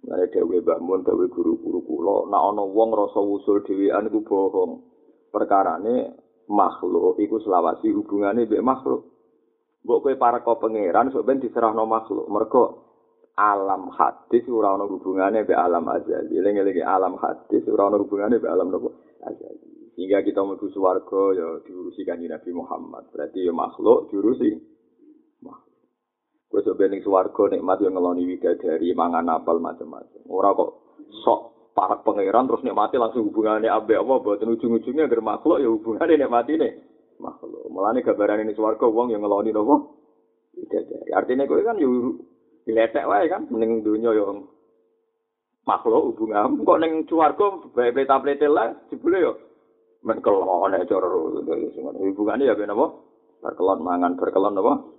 [0.09, 4.73] Lae dewe bangun dewe guru-guru kula nek ana wong rasa usul dhewean iku bohong.
[5.29, 9.05] Perkarane makhluk iku selawasi hubungane mbek makhluk.
[9.85, 12.27] Mbok kowe para kok pangeran sok ben diserahno makhluk.
[12.27, 12.65] Mergo
[13.39, 16.35] alam hadis ora ana hubungane be alam azali.
[16.35, 19.95] Eling-eling alam hadis ora ana hubungane be alam nopo azali.
[19.95, 23.11] Sehingga kita mlebu swarga ya diurusi kanjeng Nabi Muhammad.
[23.11, 24.79] Berarti ya makhluk diurusi.
[26.49, 30.23] Kowe sok bening swarga nikmat yo ngeloni widadari mangan apel macam-macam.
[30.33, 30.71] Ora kok
[31.27, 31.41] sok
[31.79, 36.59] para pangeran terus nikmati langsung hubungannya abe apa boten ujung-ujungnya agar makhluk ya hubungannya nikmati
[36.59, 36.75] nih
[37.23, 37.71] makhluk.
[37.71, 39.95] Mulane gambaran ini swarga wong yang ngeloni nopo.
[41.15, 42.19] Artinya kowe kan yo
[42.67, 44.51] diletek wae kan ning donya yo
[45.63, 46.67] makhluk hubungan.
[46.67, 49.33] Kok ning swarga bae tablete lah jebule yo
[50.03, 52.75] men kelon nek cara hubungane ya ben
[53.39, 54.98] berkelon mangan berkelon apa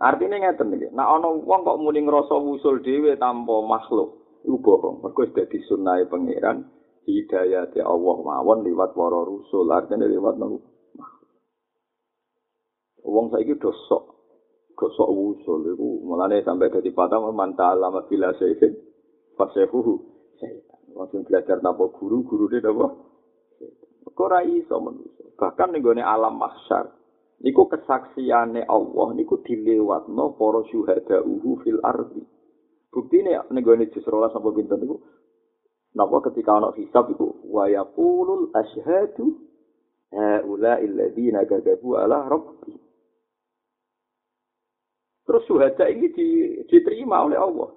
[0.00, 5.02] artine ngeten iki nek ana wong kok muni ngrasa wusul dhewe tanpa makhluk iku bohong.
[5.02, 6.66] Mergo dadi sunnahe pangeran
[7.06, 10.58] hidayah Allah mawon liwat para rusul artine liwat nang
[13.06, 14.02] wong saiki dosok
[14.74, 18.74] gosok usul iku mulane sampai dadi patah manta alama bila sayyid
[19.38, 19.94] fasehuhu
[20.96, 22.88] langsung belajar tanpa guru guru dia apa
[24.16, 26.95] kok ra iso manusia bahkan ning alam mahsyar
[27.44, 32.22] niku kesaksiane Allah niku dilewatno para syuhada uhu fil ardi
[32.92, 34.96] bukti ini ning gone jus rolas apa pinten niku
[35.96, 39.36] napa ketika ana hisab iku wa yaqulul asyhadu
[40.12, 42.86] haula alladziina kadzabu ala rabbihim
[45.26, 46.26] Terus syuhada ini di,
[46.70, 47.74] diterima oleh Allah.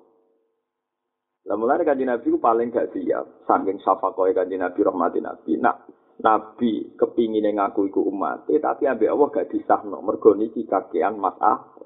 [1.49, 5.57] Lah mulane Nabi ku paling gak siap saking syafakoe kanjeng Nabi rahmati Nabi.
[5.57, 5.89] Nak
[6.19, 10.03] Nabi kepingin ngaku iku umat, tapi ambek Allah gak disahno.
[10.03, 11.79] Mergo niki kakean masalah.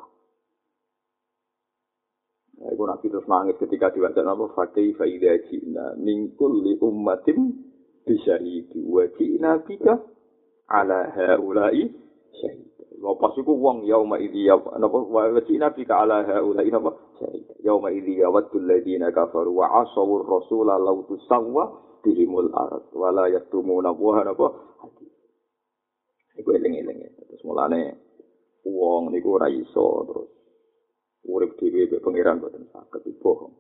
[2.63, 7.59] Nah, iku Nabi terus nangis ketika diwaca nama Fakih Faidah Cina Mingkul li ummatim
[8.07, 9.99] bisyahidi Wa Cina bika
[10.71, 11.91] ala haulai
[12.39, 12.71] syahid
[13.03, 14.95] Lepas itu wong yauma idhi ya Napa?
[14.95, 16.95] Wa Cina bika ala haulai Napa?
[17.19, 19.83] Syahid Yauma idhi ya Wadul ladina kafaru Wa
[20.79, 24.47] lau tusawwa Bihimul arad Wala yatumuna buha Napa
[26.37, 26.99] Iku eling-eling
[27.31, 27.81] Terus mulane
[28.63, 30.33] Wong niku raiso terus
[31.27, 33.55] urip dhewe mek pangeran boten saged bohong.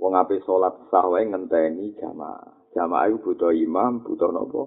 [0.00, 2.72] Wong ape salat sah wae ngenteni jamaah.
[2.74, 4.62] Jamaah iku butuh imam, butuh napa?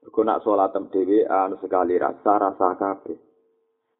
[0.00, 3.18] Mergo nak salatem dhewe anu sekali rasa rasa kabeh.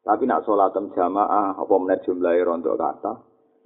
[0.01, 3.13] Tapi nak salatem jamaah apa meneh jumlahe rondo kata,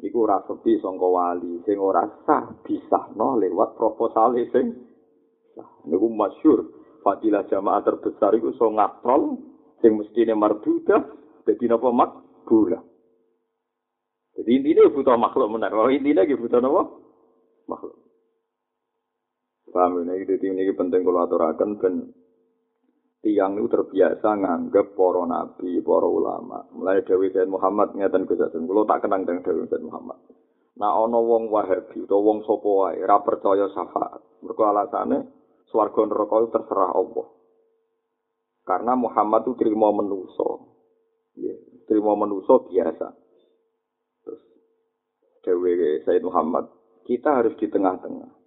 [0.03, 4.75] iku ora sepi sangka wali sing ora sah disahno lewat proposal sing
[5.55, 5.69] sah.
[5.87, 6.67] Niku masyhur
[7.05, 9.39] fadilah jamaah terbesar iku so ngatrol
[9.79, 11.05] sing mestine marbudah
[11.45, 12.11] dadi napa mak
[12.49, 12.83] bulan.
[14.35, 15.71] Jadi intinya butuh makhluk benar.
[15.71, 16.83] Kalau intinya gitu butuh apa?
[17.71, 17.95] Makhluk.
[19.71, 21.93] Paham ini, jadi ini penting kalau aturakan dan
[23.25, 26.61] tiang itu terbiasa nganggap para nabi, para ulama.
[26.77, 28.69] Mulai Dewi Said Muhammad ngeten kejadian.
[28.69, 30.21] Kalau tak kenang dengan Dewi Said Muhammad.
[30.77, 34.45] Nah, ono wong wahabi atau wong sopo wae ra percaya syafaat.
[34.45, 35.17] Mergo alasane
[35.73, 37.27] swarga neraka itu terserah Allah.
[38.61, 40.77] Karena Muhammad itu terima menuso.
[41.33, 41.57] Ya,
[41.89, 43.09] terima menuso biasa.
[44.21, 44.41] Terus
[45.41, 46.69] Dewi Said Muhammad,
[47.09, 48.44] kita harus di tengah-tengah.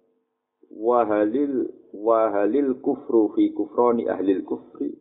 [0.69, 4.93] Wahalil wahalil kufru fi kufroni ahlil kufri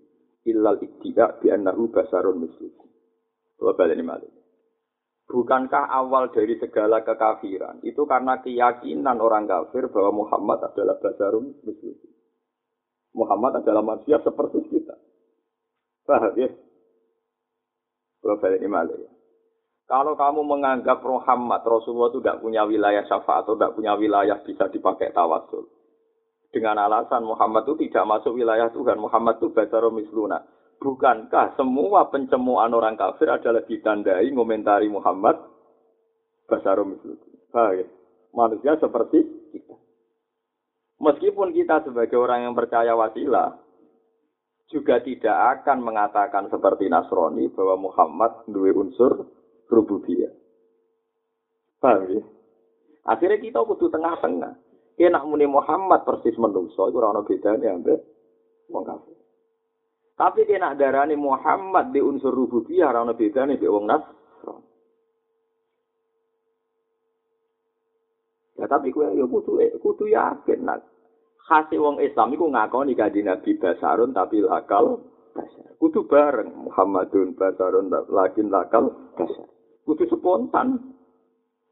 [0.49, 2.89] illal iktidak bi annahu basarun mislukum.
[3.61, 4.33] Coba balik malah.
[5.29, 12.13] Bukankah awal dari segala kekafiran itu karena keyakinan orang kafir bahwa Muhammad adalah basarun mislukum.
[13.13, 14.97] Muhammad adalah manusia seperti kita.
[16.09, 16.49] Paham ya?
[18.25, 19.18] Coba ini malah ya.
[19.89, 24.69] Kalau kamu menganggap Muhammad Rasulullah itu tidak punya wilayah syafaat atau tidak punya wilayah bisa
[24.69, 25.65] dipakai tawasul.
[26.53, 29.01] Dengan alasan Muhammad itu tidak masuk wilayah Tuhan.
[29.01, 30.45] Muhammad itu basarum misluna.
[30.77, 35.41] Bukankah semua pencemuan orang kafir adalah ditandai ngomentari Muhammad
[36.45, 37.25] basarum misluna.
[37.49, 37.89] Baik.
[38.37, 39.25] Manusia seperti
[39.57, 39.77] kita.
[41.01, 43.57] Meskipun kita sebagai orang yang percaya wasilah,
[44.69, 49.38] juga tidak akan mengatakan seperti Nasrani bahwa Muhammad dua unsur
[49.69, 50.33] rububiyah.
[51.79, 52.23] Paham ya?
[53.09, 54.53] Akhirnya kita kudu tengah-tengah.
[54.99, 58.03] Ya nak muni Muhammad persis menungso itu ora ono bedane ambek
[58.67, 59.15] wong kafir.
[60.19, 64.03] Tapi dia nak darani Muhammad di unsur rububiyah ora ono bedane mbek wong nas.
[68.59, 70.83] Ya tapi kowe ya kudu kudu yakin nak
[71.47, 74.99] khase wong Islam iku ngakoni kanjeng Nabi basarun tapi lakal
[75.31, 75.79] basar.
[75.79, 79.47] Kudu bareng Muhammadun basarun lakin lakal basar.
[79.89, 80.77] Kudu spontan.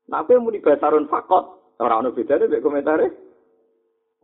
[0.09, 3.07] Aku yang muni basarun fakot, orang ono bedanya mek komentare.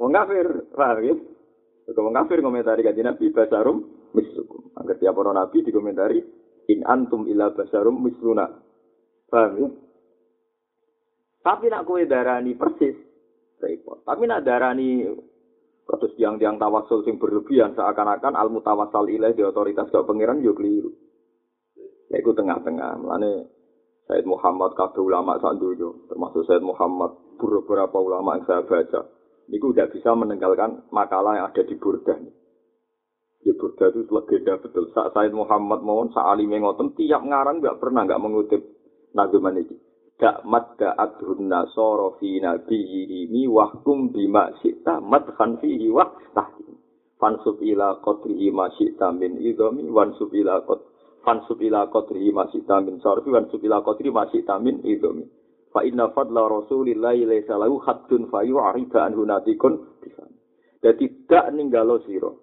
[0.00, 1.14] Wong kafir, paham ya?
[1.92, 3.84] Wong kafir komentari kanjeng Nabi basarum
[4.16, 4.72] mislukum.
[4.78, 6.22] Angger tiap orang nabi dikomentari
[6.72, 8.48] in antum ila basarum misluna.
[9.28, 9.68] Paham ya?
[11.42, 12.94] Tapi nak kowe darani persis
[13.58, 14.06] repot.
[14.06, 15.02] Tapi nak darani
[15.82, 20.88] Terus tiang-tiang tawasul sing berlebihan seakan-akan al mutawassal ilaih di otoritas gak pangeran yo keliru.
[22.08, 23.02] Ya iku tengah-tengah.
[23.02, 23.50] Mulane
[24.10, 25.62] Said Muhammad kabeh ulama sak
[26.10, 29.06] termasuk Said Muhammad beberapa ulama yang saya baca.
[29.46, 32.18] Niku udah bisa meninggalkan makalah yang ada di Burdah.
[33.42, 34.90] Ya Burdah itu legenda betul.
[34.94, 38.62] Saat Said Muhammad mohon saat alime ngoten tiap ngarang nggak pernah nggak mengutip
[39.14, 39.76] nageman ini.
[40.18, 46.78] Dak madda adhun nasoro fi nabiyyihi wahkum bima syi'ta madhan fihi wa tahkim.
[47.18, 50.91] Fansub ila qadrihi ma syi'ta min idhami wansub ila qadrihi
[51.22, 52.98] fansub ila qadri masih tamin.
[52.98, 55.24] Sarfi fansub ila qadri masih tamin idhumi
[55.72, 59.80] fa inna fadla rasulillahi laisa lahu haddun fa yu'rida anhu natikun
[60.82, 62.42] jadi tidak ninggalo siro.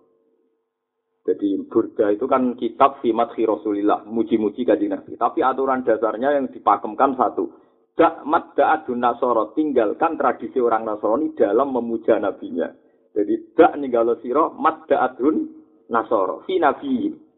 [1.27, 5.19] Jadi burda itu kan kitab madhi rasulillah muji-muji kanjeng nabi.
[5.19, 7.51] Tapi aturan dasarnya yang dipakemkan satu
[7.99, 12.71] dak madda adun nasoro tinggalkan tradisi orang nasrani dalam memuja nabinya.
[13.11, 15.51] Jadi dak ninggalo siro madda adun
[15.91, 17.28] nasoro fi nabiyyin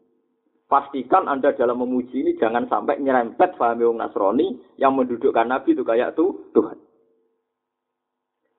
[0.72, 5.84] pastikan Anda dalam memuji ini jangan sampai nyerempet pahami wong Nasrani yang mendudukkan Nabi itu
[5.84, 6.80] kayak tuh Tuhan.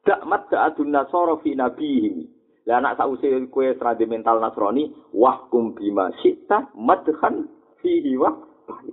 [0.06, 2.30] Dakmat da'adun nasoro fi nabihi.
[2.69, 7.49] Lah anak sausi kue seradi mental Nasrani, wahkum bima syi'ta madhan
[7.82, 8.38] fihi wah.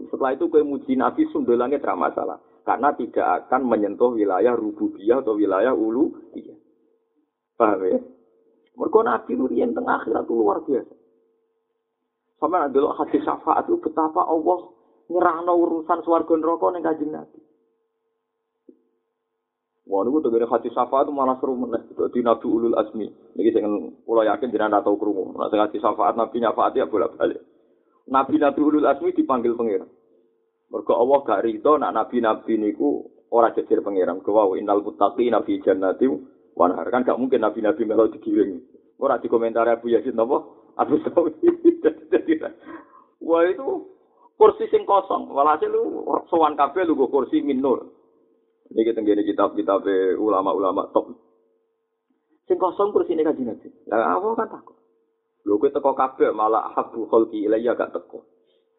[0.09, 2.40] Setelah itu kue muji Nabi sundulangnya tidak masalah.
[2.64, 6.09] Karena tidak akan menyentuh wilayah rububiyah atau wilayah ulu.
[7.61, 8.00] Paham ya?
[8.80, 10.99] Mereka Nabi itu yang tengah akhirat luar biasa.
[12.40, 14.72] Sama ada hadis syafaat itu betapa Allah
[15.12, 17.38] nyerahno urusan swarga neraka ning Kanjeng Nabi.
[19.90, 21.83] Wah, niku tegene hati syafaat malah seru meneh.
[21.98, 23.11] Dadi Nabi Ulul Azmi.
[23.35, 23.66] Niki sing
[24.07, 25.35] kula yakin jenengan tau krungu.
[25.35, 27.42] Nek sing hati syafaat Nabi nyafaat ya bolak-balik.
[28.07, 29.90] Nabi Nabi Ulul Azmi dipanggil pangeran.
[30.70, 33.03] Mergo Allah gak rido nak nabi-nabi niku
[33.35, 34.22] ora jejer pangeran.
[34.22, 36.07] Kuwi innal muttaqina fi jannati
[36.55, 36.87] wa nahar.
[36.94, 38.62] Kan gak mungkin nabi-nabi melo digiring.
[39.03, 40.59] Ora dikomentar Abu Yazid napa?
[40.80, 41.32] Abu Sawi.
[43.28, 43.68] Wah itu
[44.40, 45.28] kursi sing kosong.
[45.28, 47.92] Walhasil lu sowan kabeh lu kursi minur.
[48.72, 49.84] Ini kita gini kitab-kitab
[50.16, 51.12] ulama-ulama top.
[52.48, 53.68] Sing kosong kursi ini kaji nabi.
[53.92, 54.76] Lah apa kan takut?
[55.44, 58.24] Lho kowe teko kabeh malah habu kholki ilayya gak teko.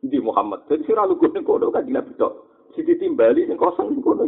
[0.01, 0.65] Di Muhammad.
[0.65, 2.33] Jadi sira lu ning kono kaji nabi tok.
[2.73, 4.25] Si ditimbali sing kosong ning kono.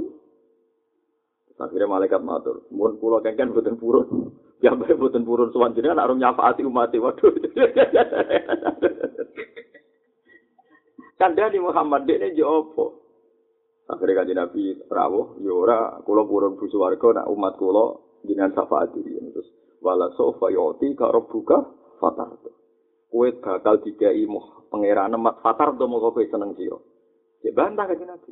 [1.63, 4.35] Akhirnya malaikat matur, mohon pulau kengken boten purun.
[4.63, 7.35] Ya bae boten purun sowan jenengan arep nyafaati umat waduh.
[11.19, 12.85] Kandhani Muhammad dekne yo apa?
[13.91, 19.03] Akhirnya kan Nabi rawuh, ya ora kula purun bu swarga nak umat kula jenengan syafaati
[19.03, 19.51] terus
[19.83, 21.59] wala sofa yoti ka rabbuka
[21.99, 22.31] fatar.
[23.11, 26.79] Kowe bakal dikai muh pangeran mat fatar do moko kowe seneng sira.
[27.43, 28.31] Ya bantah kan Nabi.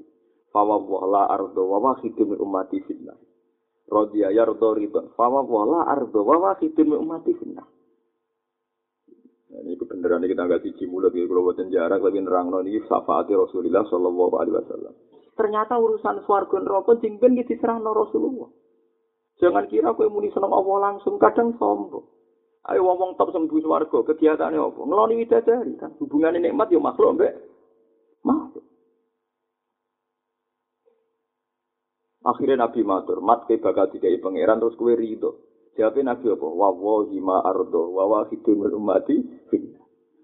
[0.56, 3.20] Fawa wala ardo wa wahidu min ummati fitnah.
[3.92, 5.12] Rodiya yardo ridon.
[5.20, 7.68] Fawa wala ardo wa wahidu min ummati fitnah.
[9.52, 13.84] ini kebenaran kita nggak siji mulut ya kalau buatan jarak lebih nerang ini syafaati Rasulullah
[13.84, 14.94] Shallallahu Alaihi Wasallam.
[15.36, 18.48] Ternyata urusan swarga neraka di diserahno Rasulullah.
[19.44, 22.08] Jangan kira kowe muni seneng Allah langsung kadang sombong.
[22.72, 24.82] Ayo ngomong top sembuh swarga, kegiatannya apa?
[24.86, 27.34] Ngeloni widadari kan hubungan nikmat ya makhluk mbek
[28.22, 28.66] makhluk.
[32.22, 35.42] Akhirnya Nabi matur, mat ke bakal dikai pangeran terus kue ridho.
[35.74, 36.48] Jawabnya Nabi apa?
[36.48, 39.18] Wa wahi ma ardo wa wa umati.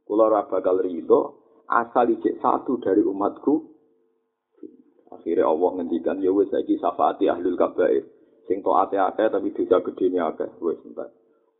[0.05, 1.19] Kula bakal ridho
[1.67, 3.75] asal ijek satu dari umatku
[5.07, 8.03] Akhirnya Allah ngendikan ya wis saiki syafaati ahlul kabair.
[8.47, 11.10] Sing taate akeh tapi dosa gedene akeh wis entar.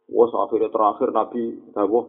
[0.08, 2.06] Wes akhirnya terakhir Nabi dawuh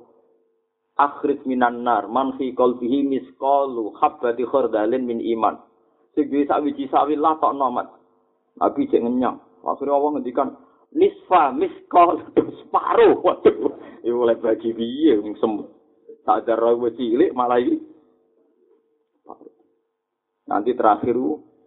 [0.98, 5.62] akhrij minan nar man fi qalbihi misqalu habbati khardalin min iman.
[6.18, 7.97] Sing duwe sak wiji sawi nomat.
[8.58, 9.38] Nabi cek ngenyang.
[9.62, 10.48] Akhirnya Allah ngendikan
[10.94, 13.22] nisfa misqal separo.
[13.22, 15.68] Waduh, ya oleh bagi piye wong semut.
[16.26, 17.80] Sadar wis cilik malah iki
[20.48, 21.16] Nanti terakhir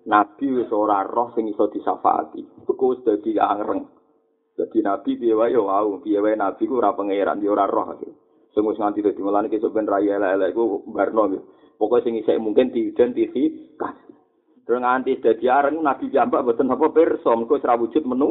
[0.09, 2.65] Nabi wis ora roh sing iso disafaati.
[2.65, 3.85] Iku wis dadi angreng.
[4.57, 7.93] Dadi Nabi piye wae yo wau, piye wae Nabi ku ora pangeran, yo ora roh.
[8.51, 11.23] Sing wis nganti dadi mulane kesuk ben raya elek-elek iku barno.
[11.77, 14.13] Pokoke sing isih mungkin diidentifikasi.
[14.13, 14.20] Terus
[14.77, 18.29] nganti dadi areng Nabi jambak boten apa pirsa, mengko ora wujud menu.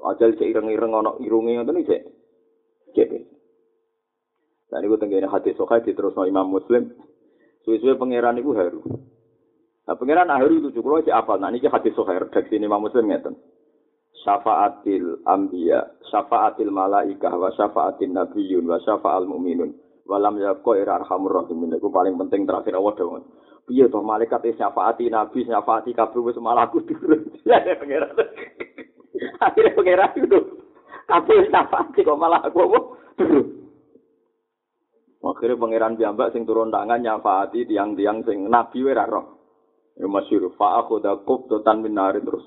[0.00, 2.02] Ajal cek ireng-ireng ana irunge ngoten iki cek.
[2.96, 3.08] Cek.
[4.70, 6.94] Dan itu tenggine hati sokai terus Imam Muslim.
[7.66, 8.80] Suwe-suwe pangeran iku haru.
[9.90, 11.34] Nah, pengiran ahli itu cukup aja apa?
[11.34, 13.34] Nah, ini hadis sohair redaksi ini Muslim ngeten.
[14.22, 19.74] Syafaatil ambiya, syafaatil malaikah, wa syafaatil nabiyun, wa syafaatil mu'minun.
[20.06, 21.74] Walam yakko ira arhamur rahimin.
[21.74, 23.26] Itu paling penting terakhir Allah dong.
[23.70, 27.22] Iya toh malaikat itu syafaati nabi, syafaati kabeh wis malah aku turun.
[27.46, 28.10] Ya pengiran.
[29.46, 30.38] Akhirnya pengiran itu
[31.06, 32.66] kabeh syafaati kok malah aku?
[33.14, 33.46] Turun.
[35.20, 39.38] Akhirnya pangeran piyambak sing turun tangan nyafaati tiang-tiang sing nabi ora roh.
[40.00, 42.42] Ya masyur, fa'akhoda kubdotan minari terus.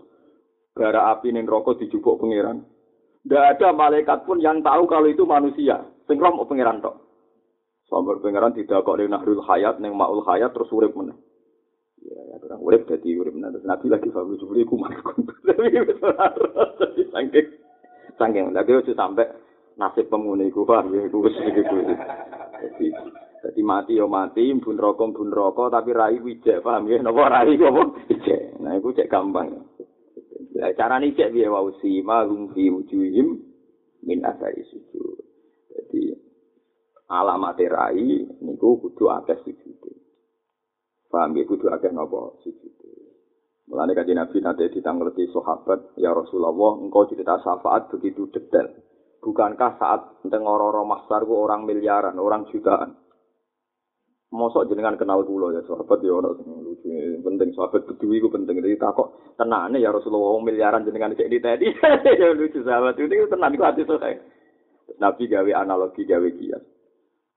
[0.74, 2.66] Gara api ning rokok dijubuk pangeran.
[3.24, 5.86] Tidak ada malaikat pun yang tahu kalau itu manusia.
[6.10, 7.03] Sing roh pangeran tok.
[7.88, 11.16] Sampai pangeran tidak kok di nahrul hayat, neng maul hayat terus urip meneh.
[12.04, 13.54] Ya, ya, orang urip jadi urip meneh.
[13.54, 14.92] Terus nabi lagi fabu jubli kumar
[15.44, 17.48] Tapi jadi sangking.
[18.16, 18.46] Sangking.
[18.56, 19.28] Lagi itu sampai
[19.78, 21.06] nasib pemuni ku paham ya.
[21.06, 21.22] Itu
[22.64, 22.88] Jadi
[23.44, 27.04] Jadi mati yo mati, bun rokok bun rokok, tapi rai wijek, paham ya?
[27.04, 27.84] Nopo rai apa?
[28.08, 28.56] Wijek.
[28.64, 29.68] Nah, itu cek gampang.
[30.56, 33.44] Ya, cara ini cek biaya wausi, malum fi wujuhim
[34.08, 35.20] min asari sujud.
[35.76, 36.16] Jadi,
[37.14, 39.82] alamat rai, niku kudu akeh sujud.
[41.14, 41.46] Paham ya?
[41.46, 42.74] Kudu akeh nopo sujud.
[43.70, 48.68] Mulanya kaji Nabi nanti ditanggerti sahabat, ya Rasulullah, engkau cerita syafaat begitu detail.
[49.24, 53.04] Bukankah saat tengororo mahsar orang miliaran, orang jutaan?
[54.34, 56.90] mosok jenengan kenal kula ya sahabat ya ono sing lucu
[57.22, 61.70] penting sahabat kedua iku penting jadi takok tenane ya Rasulullah miliaran jenengan cek di tadi
[62.20, 64.02] ya lucu sahabat itu tenan iku ati sok
[64.98, 66.66] Nabi gawe analogi gawe kias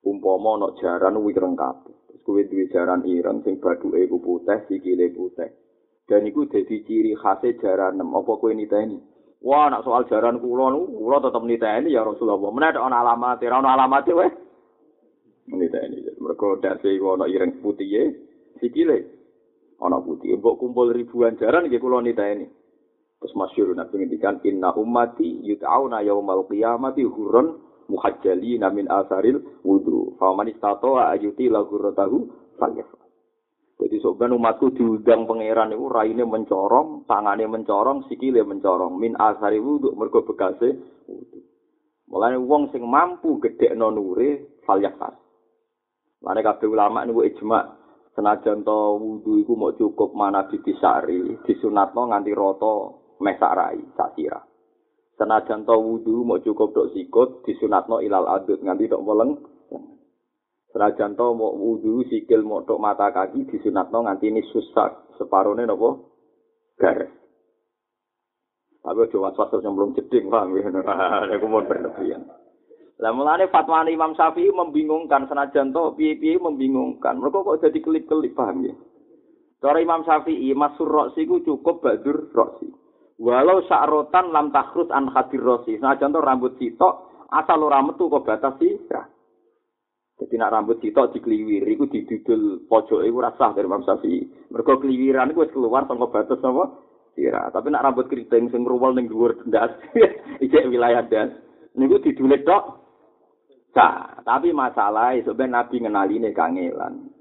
[0.07, 5.11] umpama ono jaran wireng kabeh terus kuwi duwe jaran ireng sing bathuke iku putih sikile
[5.11, 5.51] putih
[6.07, 8.15] Dan iku dadi ciri khase jaranem.
[8.15, 9.03] Apa kowe niteni?
[9.43, 12.39] Wah, nak soal jaran kula niku kula tetep niteni ya Rasulullah.
[12.39, 14.31] Menawa ana alamat, ora ana alamat wae.
[15.51, 16.07] Niteni.
[16.23, 18.15] Mergo dase iku ana ireng putih
[18.63, 19.03] sikile.
[19.83, 20.39] Ana putih.
[20.39, 22.47] Mbok kumpul ribuan jaran nggih kula niteni.
[23.17, 30.15] Terus masyhur Nabi ngendikan inna ummati yut'auna yaumal qiyamati hurun muhajjalina min asaril wudu.
[30.19, 32.17] Fa man istata'a ayuti la ghurratahu
[32.59, 33.07] falyafal.
[33.77, 38.97] Jadi sebenarnya umatku diundang pangeran itu raine mencorong, tangannya mencorong, sikile mencorong.
[38.97, 41.39] Min asari wudhu, mergo bekase wudhu.
[42.09, 45.13] Mulanya wong sing mampu gede nonure, fal yakas.
[46.25, 47.61] Mulanya kabeh ulama ini ijma.
[48.17, 52.75] Senajan to wudhu itu mau cukup mana ditisari, disunatno nganti roto
[53.21, 54.41] mesarai, sakira.
[55.17, 59.33] Senajan to wudhu mau cukup dok sikut, disunatno ilal adut nganti dok weleng,
[60.77, 66.13] Senajan to mau wudu sikil mau tok mata kaki disunatno nganti ini susah separone nopo
[66.77, 67.09] garis.
[68.85, 70.69] Tapi aja was-was nyemplung jeding paham ya.
[71.33, 72.29] Aku mau berlebihan.
[73.01, 77.25] Lah mulane fatwa Imam Syafi'i membingungkan senajan to piye-piye membingungkan.
[77.25, 78.77] Mereka kok jadi kelip-kelip paham ya.
[79.65, 82.69] Cara Imam Syafi'i masur roksi ku cukup badur roksi.
[83.17, 85.81] Walau sa'rotan lam takhrus an khadir roksi.
[85.81, 88.77] Senajan to rambut sitok asal ora metu kok batas sih.
[90.17, 94.49] Jadi nak rambut sitok dikliwir, iku didudul pojok iku rasah dari Imam Syafi'i.
[94.49, 96.65] Mergo kliwiran iku keluar saka batas apa?
[97.13, 97.49] Sira.
[97.53, 99.73] Tapi nak rambut keriting sing ngruwel ning dhuwur ndas,
[100.45, 101.33] ijek wilayah das.
[101.77, 102.85] Niku didulit tok.
[103.77, 107.13] Sa, tapi masalah ben Nabi ngenaline kangelan.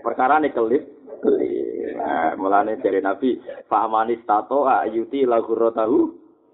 [0.00, 1.96] Perkara ne kelip, kelip.
[2.00, 3.36] Nah, mulane dari Nabi,
[3.68, 5.98] fa'amani stato ayuti lagu rotahu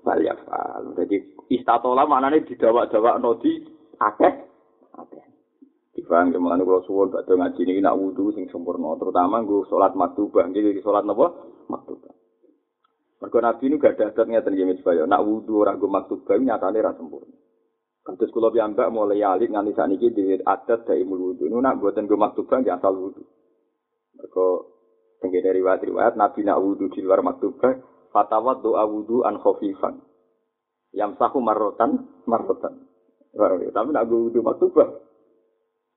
[0.03, 0.95] balyafal.
[0.99, 1.17] Jadi
[1.51, 3.63] istatola maknane didawak-dawak nodi
[3.99, 4.35] akeh
[4.95, 5.25] akeh.
[5.97, 9.97] Dibang ke mana kalau suwon baca ngaji ini nak wudhu sing sempurna, terutama gue sholat
[9.97, 11.27] maktubah, jadi sholat apa?
[11.73, 12.13] Maktubah.
[13.17, 16.93] Mereka nabi ini gak ada adat ngeten gini supaya nak wudhu orang gue maktubah nyatanya
[16.93, 17.33] rasa sempurna.
[18.07, 21.49] Kados kula piyambak mulai alik nganti sakniki dhewe adat dari wudhu.
[21.51, 23.25] Nu nak buatan gue maktubah nggih asal wudhu.
[24.17, 24.47] Mereka
[25.21, 27.73] tenggene riwayat-riwayat nabi nak wudhu di luar maktubah
[28.13, 30.01] fatawat doa wudhu an khofifan.
[30.97, 32.89] Yamsahu marrotan marrotan.
[33.37, 34.89] Tapi nak gue wudhu maktubah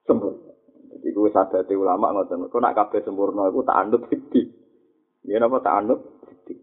[0.04, 0.52] sempurna.
[1.00, 2.52] Jadi gue sadar ulama ngoten.
[2.52, 4.44] Kau nak kabeh sempurna, aku tak anut sidi.
[5.24, 6.60] Ya napa tak anut sidi.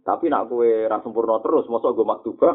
[0.00, 2.54] Tapi nak gue ra sempurna terus, mosok gue maktubah.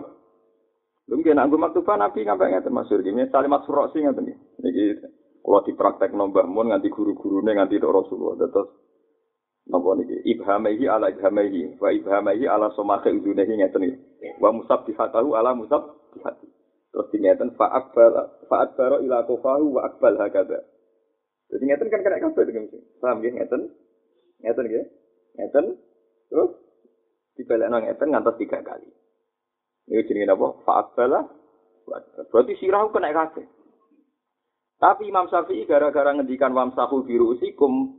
[1.08, 4.34] Lu nggih nak gue nabi ngapa ngeten masyhur gini, salimat suroksi ngeten
[4.66, 4.84] iki.
[5.48, 8.52] Kalau dipraktek nombah mun nganti guru-gurune nganti tok Rasulullah.
[8.52, 8.68] Terus
[9.72, 13.98] napa niki ibhamehi ala ibhamehi wa ibhamehi ala somakhe udunehi ngeten iki.
[14.44, 16.52] Wa musabbihatahu ala musabbihati.
[16.92, 17.96] Terus ngeten fa'at
[18.52, 20.68] fa'at baro ila kofahu wa akbal hakada.
[21.48, 22.84] Jadi ngeten kan kena kabeh dengan sing.
[23.00, 23.62] Paham nggih ngeten?
[24.44, 24.86] Ngeten nggih.
[25.40, 25.66] Ngeten.
[26.28, 26.52] Terus
[27.40, 28.92] dibelekno ngeten ngantos tiga kali.
[29.88, 30.48] Ini jenenge apa?
[30.68, 31.24] Fa'at bala.
[32.36, 33.57] Berarti sirah kena kabeh.
[34.78, 37.98] Tapi Imam Syafi'i gara-gara ngendikan wamsahu biru usikum,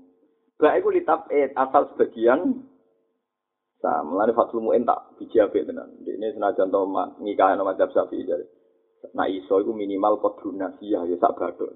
[0.62, 2.66] gak iku litap et asal sebagian
[3.78, 5.86] Nah, mulane Fathul Mu'in tak bijabe tenan.
[6.02, 6.82] Ini senajan to
[7.22, 8.42] ngikahan mazhab Syafi'i jadi.
[9.14, 11.70] Nah iso itu minimal kodrun nasiyah ya sak badok.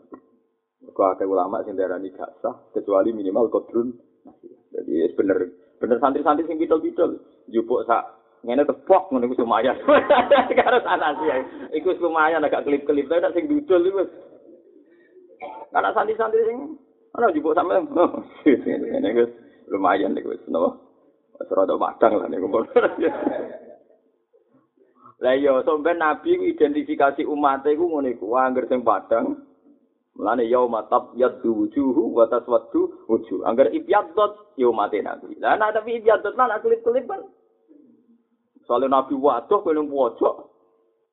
[0.83, 3.95] Mergo akeh ulama sing darani gak sah kecuali minimal kodrun
[4.27, 4.61] nasiyah.
[4.75, 5.39] Jadi ya bener
[5.79, 9.79] bener santri-santri sing bidol-bidol jupuk sak ngene tepok ngono iku lumayan.
[10.59, 11.31] Karo sana sih.
[11.79, 14.03] Iku lumayan agak kelip-kelip tapi sing dudul iku
[15.73, 16.77] Karena santri-santri sing
[17.17, 17.77] ana jupuk sampe
[18.45, 19.25] ngene iku
[19.73, 20.77] lumayan iku wis napa.
[21.41, 22.49] Wis rada madang lah niku.
[25.23, 29.39] Lah iya, sampeyan nabi identifikasi umat iku ngene iku, angger sing padang.
[30.13, 33.49] Mulane yauma tab yaddu wujuhu wa taswaddu wujuh.
[33.49, 35.41] Angger ibyaddot ya umat nabi.
[35.41, 37.23] Lah nek tapi ibyaddot lan kelip-kelip kan.
[38.69, 40.35] Soalnya nabi waduh kowe pojok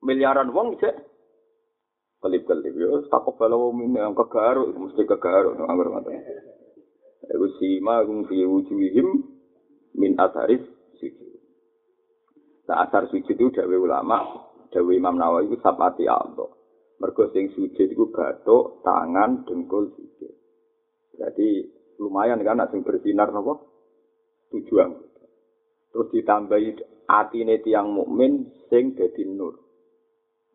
[0.03, 0.99] miliaran wong cek.
[2.19, 6.17] Kelip-kelip yo takok balo mine ang kegaruk mesti kegaruk angger ngoten.
[7.29, 9.07] Iku sima gung fi wujuhihim
[9.93, 10.65] min atharis
[10.97, 11.29] sujud.
[12.65, 16.49] Nah, asar sujud itu dawe ulama, dawe Imam Nawawi itu sapati Allah.
[16.99, 20.33] Mergo sing sujud itu batuk, tangan, dengkul, sujud.
[21.17, 21.49] Jadi
[22.01, 23.69] lumayan kan sing bersinar nopo
[24.49, 24.97] tujuan.
[25.89, 26.69] Terus ditambahi
[27.09, 29.68] atine tiang mukmin sing dadi nur.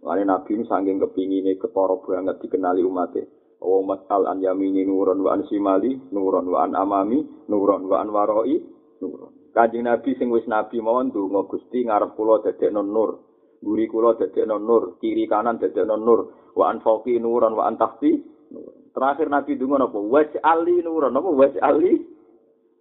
[0.05, 3.25] Lani Nabi ini saking kepingine ketara banget dikenali umatnya.
[3.65, 8.13] Wa masal an yamini nuron wa an simali nuron wa an amami nuron wa an
[8.13, 8.61] waroi
[9.01, 9.33] nuron.
[9.57, 13.11] Kanjeng Nabi sing wis nabi mawon ndonga Gusti ngarep kula dadekno nur.
[13.65, 16.53] Guri kula dadekno nur, kiri kanan dadekno nur.
[16.53, 18.21] Wa an fauqi nuran wa an tahti.
[18.93, 19.97] Terakhir Nabi ndonga napa?
[19.97, 21.33] Waj ali nuran napa?
[21.33, 21.97] Waj ali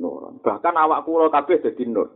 [0.03, 0.43] nuran.
[0.43, 2.11] Bahkan awak kula kabeh dadi nur.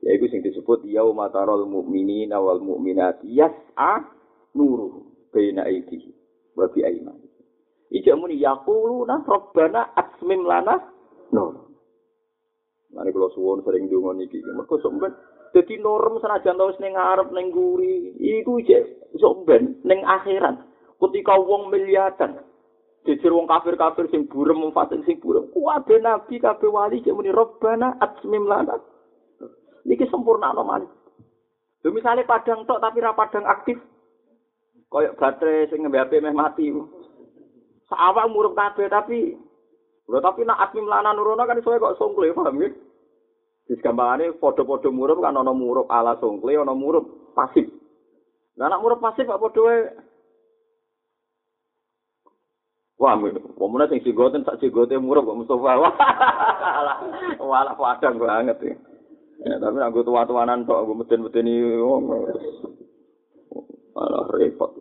[0.00, 4.21] Yaiku sing disebut yauma taral mu'minina wal mu'minati yas'a
[4.54, 6.14] nuru baina aidi
[6.56, 7.28] wa bi aimani.
[7.92, 10.80] Ija muni yaquluna rabbana asmim lana
[11.32, 11.72] nur.
[12.92, 14.40] Mane kula suwun sering donga niki.
[14.44, 15.12] Mergo sampeyan
[15.52, 20.56] dadi norm senajan tau ning ngarep ning guri, iku jek sampeyan ning akhirat.
[21.02, 22.38] Ketika wong miliatan,
[23.02, 25.50] Jejer wong kafir-kafir sing burem mufasik sing burem.
[25.50, 28.78] Kuwabe nabi kabeh wali cek muni robbana atsmim lana.
[29.82, 30.86] Niki sempurna no man.
[31.82, 33.74] Lho misale padang tok tapi ra padang aktif.
[34.92, 36.68] Kayak baterai sing ngembe HP meh mati.
[37.88, 39.32] Sawak murup kabeh tapi
[40.10, 42.68] Lho tapi nak atmim lana nurono kan iso kok songkle paham ya?
[43.70, 47.70] Wis gampangane padha-padha murup kan ana murup ala songkle ana murup pasif.
[48.58, 49.80] Lah anak murup pasif kok padha wae
[53.02, 53.18] Wah,
[53.58, 55.74] pemuda sing sigoten sak sigote murah kok Mustafa.
[55.82, 55.90] Wah,
[57.42, 58.74] wala padang banget ya.
[59.42, 61.82] Ya, tapi aku tua-tuanan tok aku meten-meteni
[63.92, 64.00] wong.
[64.00, 64.72] Alah repot.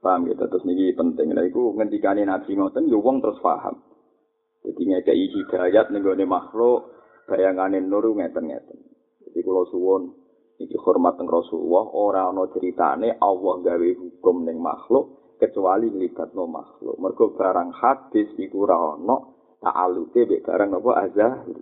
[0.00, 1.32] Paham gitu, terus niki penting.
[1.36, 3.80] Lah iku ngendikane Nabi ngoten yo wong terus paham.
[4.66, 6.90] Jadi ngekei hidayat gone makhluk
[7.30, 8.78] bayangane nur ngeten-ngeten.
[9.22, 10.10] Jadi kula suwun
[10.58, 15.92] iki hormat teng Rasulullah ora ana ceritane Allah gawe hukum ning makhluk kecuali
[16.34, 16.96] no makhluk.
[16.98, 19.16] Mergo barang hadis iku ora ana
[19.62, 21.58] ta'alluke mek barang napa azahir.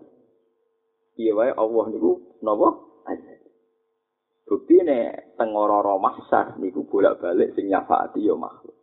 [1.16, 2.68] Piye wae Allah niku napa
[3.08, 3.33] azahir.
[4.44, 8.76] Bukti ne tengororo mahsar niku bolak-balik sing nyafaati ya makhluk.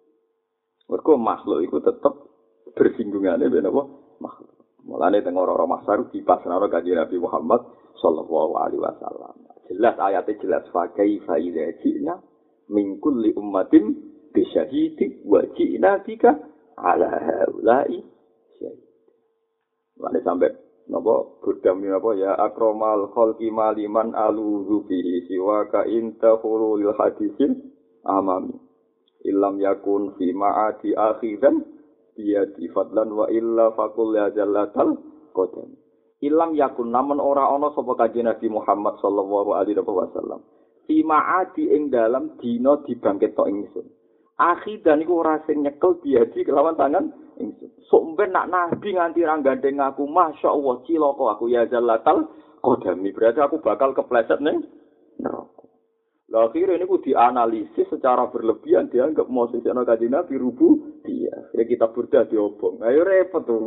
[0.89, 2.14] Mergo makhluk iku tetep
[2.74, 3.84] bersinggungane ben apa
[4.18, 4.57] makhluk.
[4.89, 7.62] Mulane tengororo mahsar dipasrahno kanjeng Nabi Muhammad
[8.01, 9.38] sallallahu alaihi wasallam.
[9.70, 12.18] Jelas ayatnya jelas fa kaifa idza ji'na
[12.74, 13.93] min kulli ummatin
[14.34, 16.41] bisyahidi wa ji'na bika
[16.74, 18.01] ala haulai
[18.57, 18.82] syahid.
[20.01, 20.49] Lane sampai
[20.92, 27.72] napa burdami napa ya akromal khalqi maliman aluzu fihi siwa ka inta khulul hadisin
[28.04, 28.60] amami.
[29.22, 31.62] Illam yakun fi ma'ati akhidan
[32.18, 34.98] biyadi fadlan wa illa fakul ya jallatal
[35.32, 35.78] qadam.
[36.22, 40.46] Ilam yakun namun ora ana sapa kanjeng Nabi Muhammad sallallahu alaihi wasallam.
[40.86, 44.01] Fi ma'ati ing dalam dina dibangkit ingsun.
[44.39, 47.11] Akhidan iku ora sing nyekel diadi kelawan tangan
[47.41, 47.71] ingsun.
[47.91, 52.32] Sok nak nabi nganti ra gandeng aku, masyaallah cilaka aku ya jallatal
[52.63, 53.11] qadami.
[53.11, 54.63] Berarti aku bakal kepleset ning
[55.19, 55.67] neraka.
[56.32, 61.36] Lah akhirnya ini dianalisis secara berlebihan dianggap mau sesuatu kaji nabi rubu dia.
[61.51, 62.79] Ya kita burda diobong.
[62.88, 63.59] Ayo repot tuh.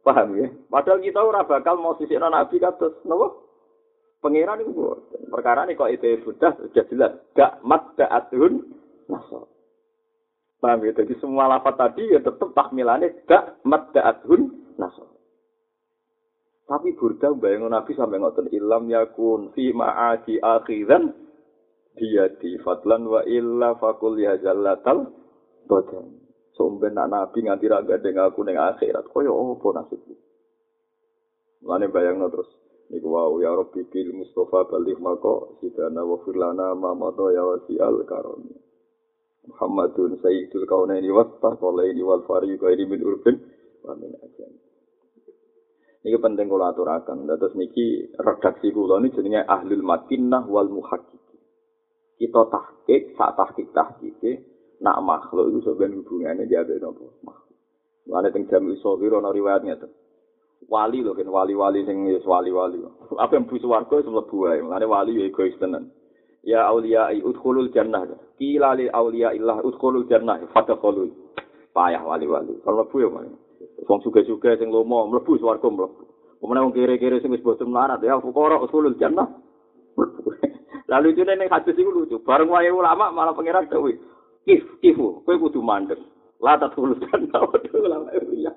[0.00, 0.48] Paham ya?
[0.68, 3.44] Padahal kita ora bakal mau sesuatu nabi kados nopo?
[4.24, 4.72] Pengiran itu
[5.28, 7.20] perkara ini kok itu sudah jelas.
[7.36, 8.64] Gak mat da'atun
[9.12, 9.53] nasab.
[10.64, 10.96] Paham ya?
[10.96, 15.12] Jadi semua lafat tadi ya tetap tahmilannya dak madda'athun nasab.
[16.64, 21.12] Tapi burda bayang Nabi sampai ngotot ilam yakun fi ma'adi akhiran
[22.00, 25.12] di fadlan wa illa fakul ya jallatal
[25.68, 26.24] badan.
[26.56, 29.04] Somben nak Nabi nganti raga dengan aku dengan akhirat.
[29.12, 30.16] Koyo apa nasibku?
[31.68, 32.48] Lane bayang terus.
[32.88, 36.94] Niku wau ya Rabbi bil Mustafa balik mako sidana wa firlana ma
[37.28, 38.63] ya wasi al karomi.
[39.48, 43.36] Muhammadun sayyidul kaunaini wa taqalaini wal fariqaini min urbin
[43.84, 44.52] wa min ajam.
[46.04, 47.24] Niki penting kula aturaken.
[47.24, 51.24] Dados niki redaksi kula niki jenenge Ahlul Madinah wal Muhaqqiq.
[52.20, 54.22] Kita tahqiq, sak tahqiq tahqiq
[54.84, 57.56] nak makhluk itu sebenarnya hubungannya dia ada nopo makhluk.
[58.04, 59.90] Mulane teng jami sahih ana riwayat ngeten.
[60.68, 62.80] Wali lho kan wali-wali sing wali-wali.
[63.20, 64.60] Apa yang busu warga itu mlebu wae.
[64.60, 65.88] Mulane wali ya egois tenan.
[66.44, 68.06] Ya aulia udkhulul jannah
[68.38, 71.10] kila li aulia illah udkhulul jannah fadkhulu
[71.72, 73.08] payah wali-wali kalau mlebu ya
[73.84, 76.14] wong suga-suga sing lomo mlebu swarga mlebu
[76.44, 79.24] Pemene wong kere-kere sing wis boten melarat ya fuqara usulul jannah.
[80.92, 82.20] Lalu itu ning hadis iku lucu.
[82.20, 83.96] Bareng wae ulama malah pangeran dawuh.
[84.44, 85.96] Kif, kifu, kowe kudu mandeg.
[86.44, 88.52] La tatul jannah ulama ya.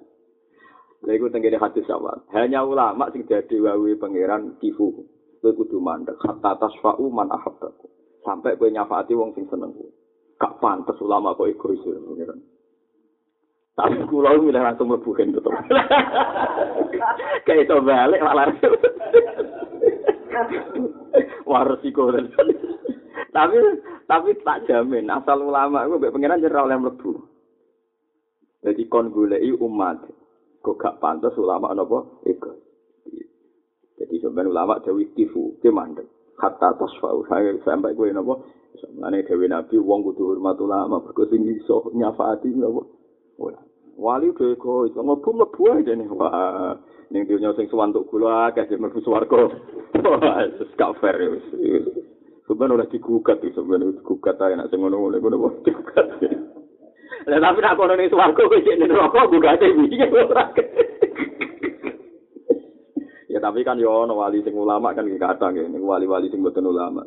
[1.07, 2.27] Lha iku tenggene hadis awal.
[2.35, 5.07] Hanya ulama sing dadi wae pangeran kifu.
[5.39, 6.17] Kowe kudu mandek.
[6.21, 7.87] Hatta tasfa'u man ahabbaku
[8.21, 9.89] sampai kowe nyafaati wong sing seneng kowe.
[10.37, 12.39] Gak pantes ulama kok egois pengiran
[13.77, 15.53] tapi kula milih langsung mlebu tetep.
[17.45, 18.49] Kayak itu balik malah.
[21.49, 22.09] Waris iku
[23.29, 23.57] tapi
[24.09, 27.21] tapi tak jamin asal ulama iku mbek pengiran jera oleh mlebu.
[28.65, 30.01] Jadi kon goleki umat
[30.65, 32.01] kok gak pantes ulama napa
[34.37, 36.05] sebenarnya ulama dewi tifu, ke mandek.
[36.37, 37.25] Hatta tasfa'u,
[37.65, 38.45] sampai gue nopo.
[38.77, 42.85] Sebenarnya dewi nabi, wong kudu hormat ulama, berkusin iso nyafaati nopo.
[43.97, 46.05] Wali udah egois, ngobum lebu aja nih.
[46.13, 46.77] Wah,
[47.09, 49.49] ning dunya sing kula akeh sing mlebu swarga.
[50.61, 51.33] Wis gak fair ya.
[52.45, 56.05] Sebenarnya oleh digugat itu, sebenarnya digugat aja, nak ngono ngono ngono ngono digugat.
[57.25, 60.53] Lah tapi nak kono ning swarga wis ning neraka gugate iki ora.
[63.37, 66.65] Ya tapi kan yo ono wali sing ulama kan kadang ya, ning wali-wali sing boten
[66.65, 67.05] ulama.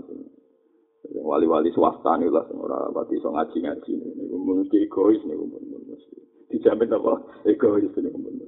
[1.11, 6.18] Wali-wali swasta nih lah, ora pati iso ngaji-ngaji niku mesti egois niku mesti.
[6.55, 7.43] Dijamin apa?
[7.51, 8.47] Egois niku mesti.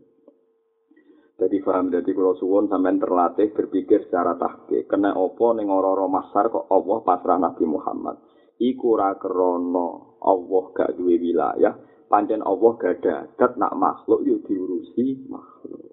[1.42, 4.86] Jadi paham, jadi kalau suwon sampean terlatih berpikir secara tahke.
[4.86, 8.14] Kena opo ning ora masar kok Allah pasrah Nabi Muhammad.
[8.62, 11.74] Iku ra kerono Allah gak duwe wilayah.
[12.06, 15.91] Pancen Allah gak ada adat nak makhluk yuk diurusi makhluk.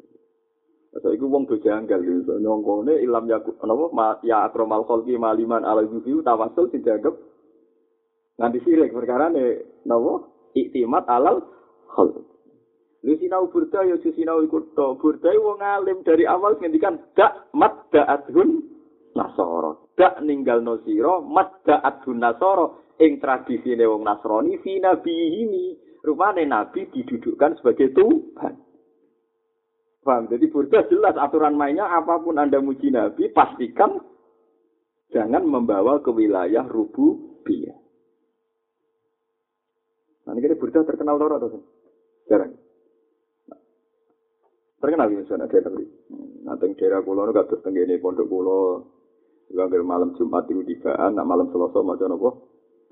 [0.98, 2.42] So iku wong janggal gitu.
[2.42, 7.14] Nyongkone ilam ya napa ya akromal khalqi maliman ala yuhi tawasul dijaga
[8.42, 10.26] nganti sirik perkara ne napa
[10.58, 11.46] iktimat alal
[11.94, 12.26] khalq.
[13.06, 14.98] Lu sinau burda ya si sinau ikut to.
[15.00, 18.60] Burda wong alim dari awal ngendikan dak mat da'adhun
[19.16, 19.96] nasoro.
[19.96, 22.98] Dak ninggal no siro mat da'adhun nasoro.
[23.00, 24.82] Ing tradisi wong nasroni fi
[25.16, 25.80] ini.
[26.04, 28.68] Rupane nabi didudukkan sebagai Tuhan.
[30.10, 30.26] Paham?
[30.26, 34.01] Jadi burda jelas aturan mainnya apa pun anda muji nabi pastikan
[35.14, 37.78] jangan membawa ke wilayah rububiyah.
[40.26, 41.62] Nah, ini burda terkenal loro atau
[42.26, 42.57] Jarang.
[44.82, 45.86] Terkenal ya sana daerah ini.
[46.41, 48.82] Nanti daerah pulau itu gak tenggene pondok pulau.
[49.49, 52.30] Juga malam Jumat itu tigaan, nak malam Selasa macam apa?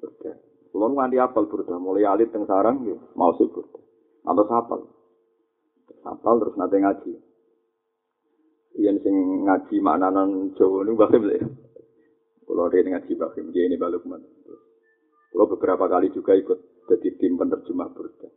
[0.01, 0.33] Burda.
[0.73, 2.81] Pulau nganti apal burda, mulai alit teng sarang,
[3.13, 3.77] mau sih burda.
[4.25, 4.96] Atau sapal.
[6.07, 7.11] Sapal terus nanti ngaji.
[8.79, 11.35] Yang sing ngaji maknanan Jawa ini bahkan beli.
[12.47, 14.23] Pulau dia ngaji bahkan dia ini balik mana.
[15.35, 18.31] Pulau beberapa kali juga ikut jadi tim penerjemah burda.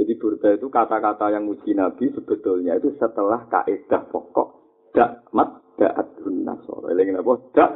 [0.00, 4.48] Jadi burda itu kata-kata yang muji Nabi sebetulnya itu setelah kaidah pokok
[4.96, 6.88] dak mat da'adun nasoro.
[6.88, 7.32] Eleng apa?
[7.52, 7.72] Dak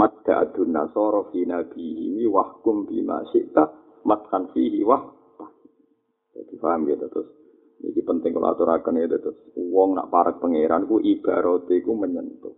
[0.00, 3.68] mat da'adun nasoro fi nabi ini wahkum bima syi'ta
[4.08, 5.12] matkan fihi wah.
[6.32, 7.35] Jadi paham gitu terus.
[7.82, 9.38] Ini penting kalau aturakan itu terus.
[9.56, 12.56] Uang nak parak pangeran ku ibarat ku menyentuh.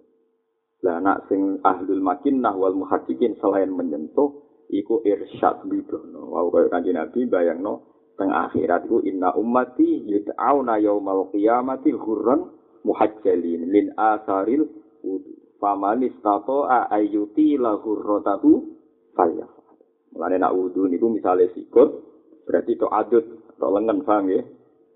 [0.86, 4.30] Lah nak sing ahlul makinnah wal muhaddiqin selain menyentuh
[4.70, 6.30] iku irsyad bidono.
[6.30, 7.82] Wau kaya kanjeng Nabi bayangno
[8.14, 12.50] teng akhirat iku inna ummati yud'auna yaumal qiyamati hurran
[12.86, 14.66] muhajjalin min asaril
[15.02, 18.78] wudu faman istata'a ayyuti la hurratatu
[19.14, 19.78] falyafal
[20.14, 22.06] mulane nak wudu niku misale sikut
[22.46, 23.24] berarti to adut
[23.58, 24.42] to lengan paham ya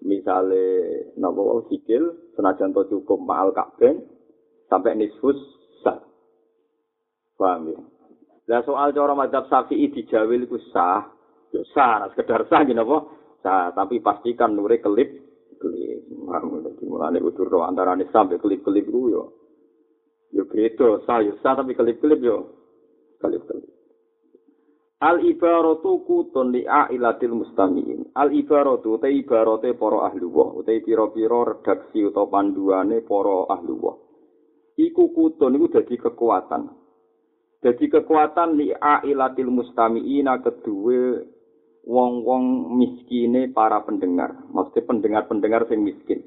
[0.03, 0.65] misale
[1.17, 3.99] napa sikil senajan to cukup ma'al kabeh
[4.67, 5.39] sampai nisfus
[5.83, 5.99] sah
[7.39, 7.81] paham ya
[8.51, 11.15] Lah soal cara madzhab Syafi'i dijawil iku sah,
[11.53, 13.07] Ya sah, sekedar sah gini apa?
[13.45, 15.09] Sah, tapi pastikan nure kelip
[15.61, 16.01] kelip.
[16.11, 19.23] Jadi mulane utur roh antara nih sampai kelip kelip itu yo.
[20.33, 22.51] Yo beda, sah yo sah tapi kelip kelip yo.
[23.21, 23.82] Kelip kelip.
[25.03, 28.15] Al ibaratu kutun li ailatil mustamiin.
[28.15, 33.99] Al ibaratu te ibarate para ahli wa, te pira-pira redaksi utawa panduane para ahli wa.
[34.79, 36.71] Iku kutun iku dadi kekuatan.
[37.59, 41.27] Dadi kekuatan li ailatil mustamiin kedue
[41.83, 44.39] wong-wong miskine para pendengar.
[44.55, 46.23] Maksudnya pendengar-pendengar sing miskin.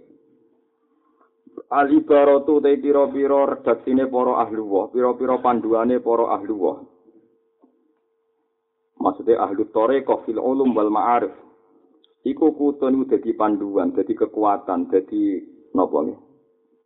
[1.71, 6.94] Alibaratu te pira-pira redaksine para ahli wa, pira-pira panduane para ahli wa.
[9.05, 11.29] Maksudnya ahli thariqah fil ulum wal ma'arif.
[12.25, 15.45] Iku kutun iku dadi panduan, dadi kekuatan, dadi
[15.77, 16.19] napa nggih?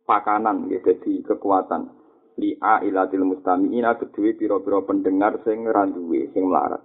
[0.04, 1.96] Pakanan nggih dadi kekuatan.
[2.36, 6.84] Li'a ilatil mustami'ina kedue pira-pira pendengar sing randuwe, sing melarat.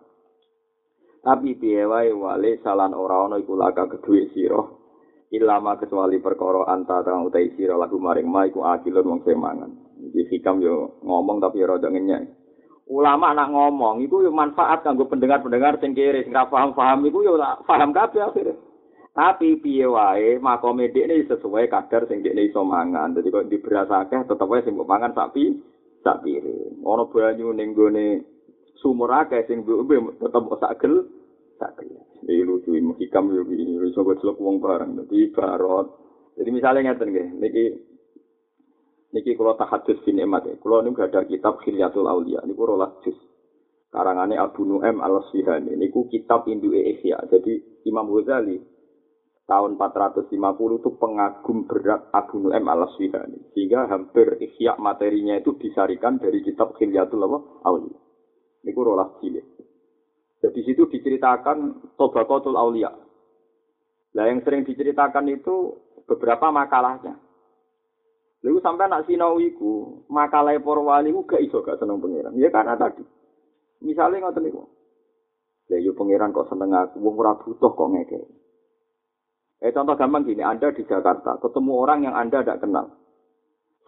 [1.20, 4.64] Tapi piye wae wale salan ora ana iku laka kedue sira.
[5.36, 9.72] Ilama kecuali perkara antara utai sira lagu maring ma iku akilun wong semangan.
[10.00, 12.45] Iki hikam yo ngomong tapi rada ngenyek.
[12.86, 17.34] Ulama nak ngomong iku yo manfaat kanggo pendengar-pendengar sing kere sing paham-paham iku yo
[17.66, 18.54] paham kabeh akhire.
[19.16, 23.18] Tapi piye wae makome dekne sesuai kadar sing dekne iso mangan.
[23.18, 25.58] Dadi kok diberasake tetep wae sing mangan sapi
[26.06, 26.86] sak piring.
[26.86, 28.22] Ana banyu ning gone
[28.78, 31.10] sumur akeh sing mbok tetep sak gel
[31.58, 31.90] sak gel.
[32.22, 34.94] Iki lucu iki hikam yo iki iso kok celok wong bareng.
[35.02, 35.88] Dadi barot.
[36.36, 37.66] Jadi misalnya ngeten nggih, niki
[39.14, 40.48] niki kula tahadus bin emat.
[40.64, 43.18] Kula niku ada kitab Khilyatul Auliya niku rolas juz.
[43.92, 47.22] Karangane Abu Nu'aim Al-Sihani niku kitab Induke Ihya.
[47.30, 48.60] Jadi Imam Ghazali
[49.46, 50.32] tahun 450
[50.82, 53.54] itu pengagum berat Abu Nu'aim Al-Sihani.
[53.54, 57.24] Sehingga hampir ihya materinya itu disarikan dari kitab Khilyatul
[57.64, 58.00] Auliya.
[58.66, 59.56] Niku rolas cilik.
[60.46, 62.94] Jadi situ diceritakan Tobakotul Aulia.
[64.14, 65.74] Nah yang sering diceritakan itu
[66.06, 67.18] beberapa makalahnya.
[68.46, 72.38] Lalu sampai nak sinau iku, makalah para wali ku gak iso gak seneng pangeran.
[72.38, 73.02] Ya karena tadi.
[73.82, 74.70] Misalnya ngoten niku.
[75.66, 78.22] Ya yo pangeran kok seneng aku, wong ora butuh kok ngeke.
[79.66, 82.86] Eh contoh gampang gini, Anda di Jakarta, ketemu orang yang Anda tidak kenal.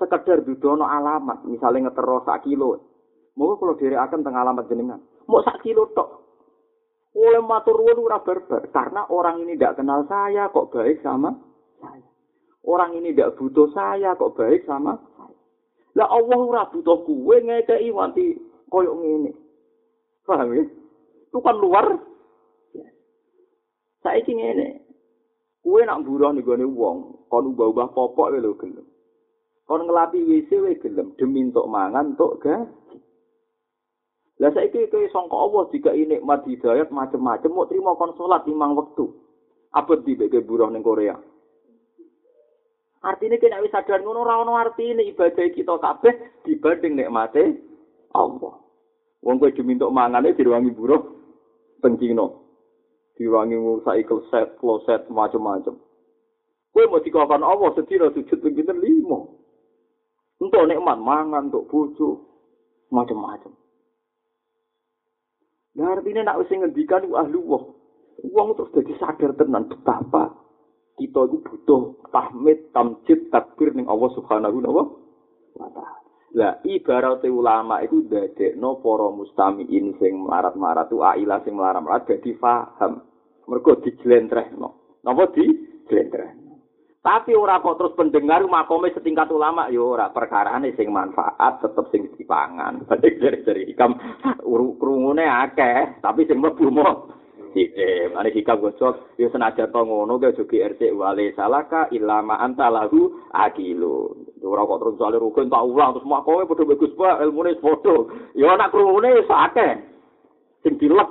[0.01, 2.81] Sekedar dudono alamat, misalnya ngetero sak kilo.
[3.37, 4.97] Mau kalau diri akan tengah alamat jenengan.
[5.29, 6.09] Mau sak kilo tok.
[7.13, 11.33] Oleh matur ora barbar karena orang ini tidak kenal saya kok baik sama
[11.77, 12.06] saya.
[12.67, 15.31] Orang ini tidak butuh saya kok baik sama saya.
[15.95, 18.35] Lah Allah ora butuh kuwe ngekei wanti
[18.67, 19.31] koyo ngene.
[20.27, 20.67] Paham ya?
[21.31, 21.95] Itu kan luar.
[24.03, 24.67] Saya ini ngene.
[25.63, 28.87] Kue nak buruh nih gue wong, kon ubah-ubah popok lho gelem.
[29.67, 32.99] Kon ngelapi WC we gelem demi untuk mangan untuk gaji.
[34.39, 38.75] Lah saiki kowe sangka Allah jika ini nikmat hidayat macem-macem mau terima kon salat limang
[38.79, 39.11] wektu.
[39.75, 41.19] Apa di buruh ning Korea?
[43.07, 47.55] Artinya kena wis sadar ngono ora ono artine ibadah kita kabeh dibanding nikmate
[48.11, 48.59] Allah.
[49.23, 51.01] Wong kowe dimintuk mangane diruangi buruh
[51.79, 52.47] pencino.
[53.17, 55.73] diwangi ngusai kloset, kloset, macam-macam.
[56.69, 59.41] Kue mau dikawal Allah sedih sujud pinter limo.
[60.37, 62.29] Untuk nikmat mangan, untuk bojo,
[62.93, 63.57] macam-macam.
[65.81, 67.65] Nah artinya nak usah ngendikan ahli wah.
[68.21, 70.46] Uang terus jadi sadar tenan betapa
[71.17, 71.81] kita itu butuh
[72.13, 74.85] tahmid, tamjid, takbir ning Allah subhanahu wa
[75.73, 75.97] ta'ala.
[76.37, 83.01] Lah ibarat ulama itu dadekno para mustamiin sing melarat-marat tu ailah sing melarat-marat dadi paham.
[83.49, 85.01] Mergo dijlentrehno.
[85.01, 86.61] Napa dijlentrehno?
[87.01, 92.13] Tapi ora kok terus pendengar makome setingkat ulama yo ora perkarane sing manfaat tetep sing
[92.13, 92.85] dipangan.
[92.85, 93.97] Berarti dari hikam
[94.77, 96.69] krungune akeh, tapi sing mlebu
[97.57, 102.69] Eh, mane hikam gosok, yo senajan to ngono ge jogi RT wale salaka ilama anta
[102.69, 104.13] lahu akilu.
[104.45, 107.95] ora kok terus soalnya rukun tak ulang terus mak kowe padha bagus pak ilmune padha.
[108.37, 109.73] Ya anak wis akeh.
[110.61, 111.09] Sing dilek.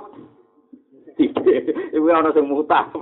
[1.91, 2.87] Iku ana sing mutah.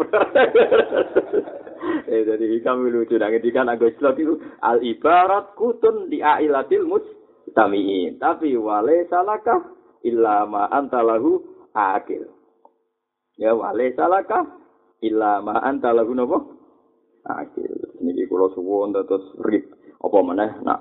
[2.09, 8.17] Eh jadi kami lucu nang ngendikan anggo Islam itu al ibarat kutun di ailatil mustamiin.
[8.17, 9.61] Tapi wale salaka
[10.01, 11.45] illa ma anta lahu
[11.77, 12.34] akil
[13.35, 14.65] ya wale salaka
[15.03, 16.39] illa ma anta lahu napa?
[17.25, 17.73] Akil
[18.05, 19.65] niki kula suwun terus rip
[19.97, 20.51] apa meneh?
[20.61, 20.79] Nak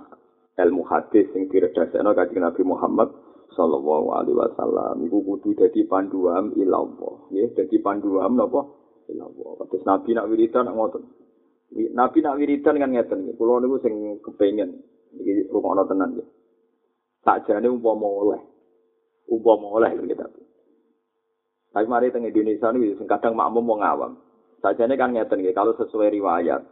[0.61, 3.09] ilmu hadis sing diredhasekno kanjeng Nabi Muhammad
[3.57, 4.97] sallallahu alaihi wasallam.
[5.09, 8.61] Iku kudu dadi panduan ilallah nggih dadi panduan napa?
[9.09, 11.03] Ilallah terus Nabi nak wiridan nak ngoten.
[11.97, 14.85] Nabi nak wiridan kan ngeten kula niku sing kepengin.
[15.17, 16.29] Iki rumono tenan nggih.
[17.25, 18.41] Sakjane umpama oleh.
[19.33, 20.44] Umpama oleh nggih
[21.75, 24.13] tapi mari teng Indonesia niku sing kadang makmum wong awam
[24.63, 26.63] sakjane kan ngeten nggih kalau sesuai riwayat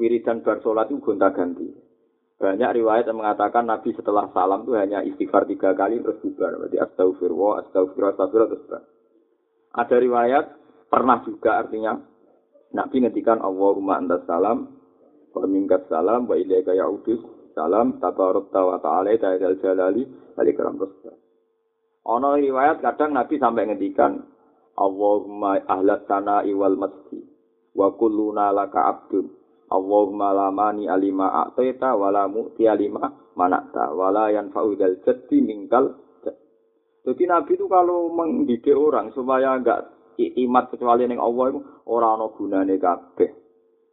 [0.00, 1.86] wiridan bar salat itu gonta-ganti
[2.36, 6.52] Banyak riwayat yang mengatakan Nabi setelah salam itu hanya istighfar tiga kali terus bubar.
[6.60, 8.82] Berarti astagfirullah, astagfirullah, astagfirullah, terus bubar.
[9.72, 10.44] Ada riwayat
[10.92, 11.96] pernah juga artinya
[12.76, 14.68] Nabi ngetikan Allahumma antas salam
[15.32, 15.44] wa
[15.88, 17.20] salam wa ilaika ya'udus
[17.56, 20.04] salam tabarukta wa ta'ala ta'ala jalali
[20.36, 21.16] alikram terus bubar.
[22.20, 24.12] Ono riwayat kadang Nabi sampai ngetikan
[24.76, 27.24] Allahumma ahlat tana'i wal masjid
[27.72, 29.32] wa kulluna laka abdun
[29.66, 35.42] Allahumma la mani alima a'taita wa la mu'ti alima manakta wa la yanfa'u dal jaddi
[35.42, 36.06] mingkal
[37.06, 42.26] Jadi Nabi itu kalau mendidik orang supaya enggak imat kecuali ning Allah itu ora ana
[42.34, 43.30] gunane kabeh.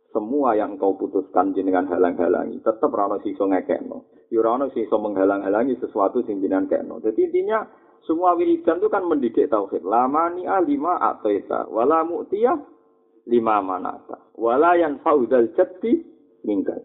[0.09, 4.29] Semua yang kau putuskan jenengan halang-halangi, tetap ora ana sisa ngekekno.
[4.33, 7.05] Ya ora ana sisa menghalang-halangi sesuatu sing jenengan kekno.
[7.05, 7.69] Jadi intinya
[8.03, 9.83] semua wiridan itu kan mendidik tauhid.
[9.87, 12.59] Lamani alima ataita wala mu'tiyah
[13.31, 14.19] lima manata.
[14.35, 16.03] Wala yang faudal jati
[16.43, 16.83] minggal.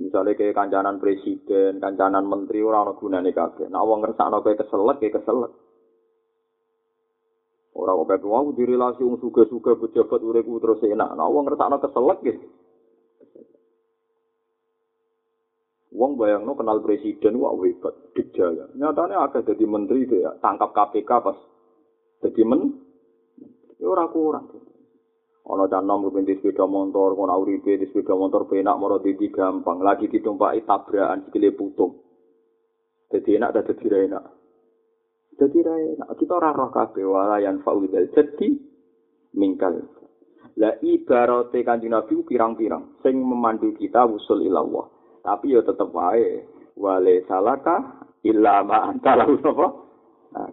[0.00, 3.68] Misalnya kayak kancanan presiden, kancanan menteri, orang orang gunane kabeh.
[3.68, 5.52] Nah, wong ngersakno kayak keselak, kayak keselak.
[7.76, 11.12] Orang kok kabeh wong direlasi wong suga-suga pejabat uripku terus enak.
[11.12, 12.48] Nah, wong ngersakno keselak gitu.
[16.00, 18.72] Wong bayangno kenal presiden wah hebat, dijaya.
[18.72, 21.36] Nyatanya agak jadi menteri dia tangkap KPK pas
[22.24, 22.72] jadi men,
[23.76, 24.48] ya ora kurang.
[25.50, 29.84] ana canom kepinti sepeda motor kono uripe di sepeda motor penak moro dadi gampang.
[29.84, 32.00] Lagi ditumpaki tabrakan sikile putung.
[33.10, 34.24] Dadi enak dadi enak.
[35.36, 36.08] Dadi enak.
[36.16, 38.48] Kita ora roh kabeh wala yang faudal jadi
[39.36, 39.84] mingkal.
[40.56, 43.02] La ibarate kanjeng nabi pirang-pirang.
[43.02, 46.44] Sing memandu kita usul ilallah tapi ya tetep wae.
[46.80, 49.66] Wale salaka illa ma anta lahu sapa
[50.32, 50.48] nah,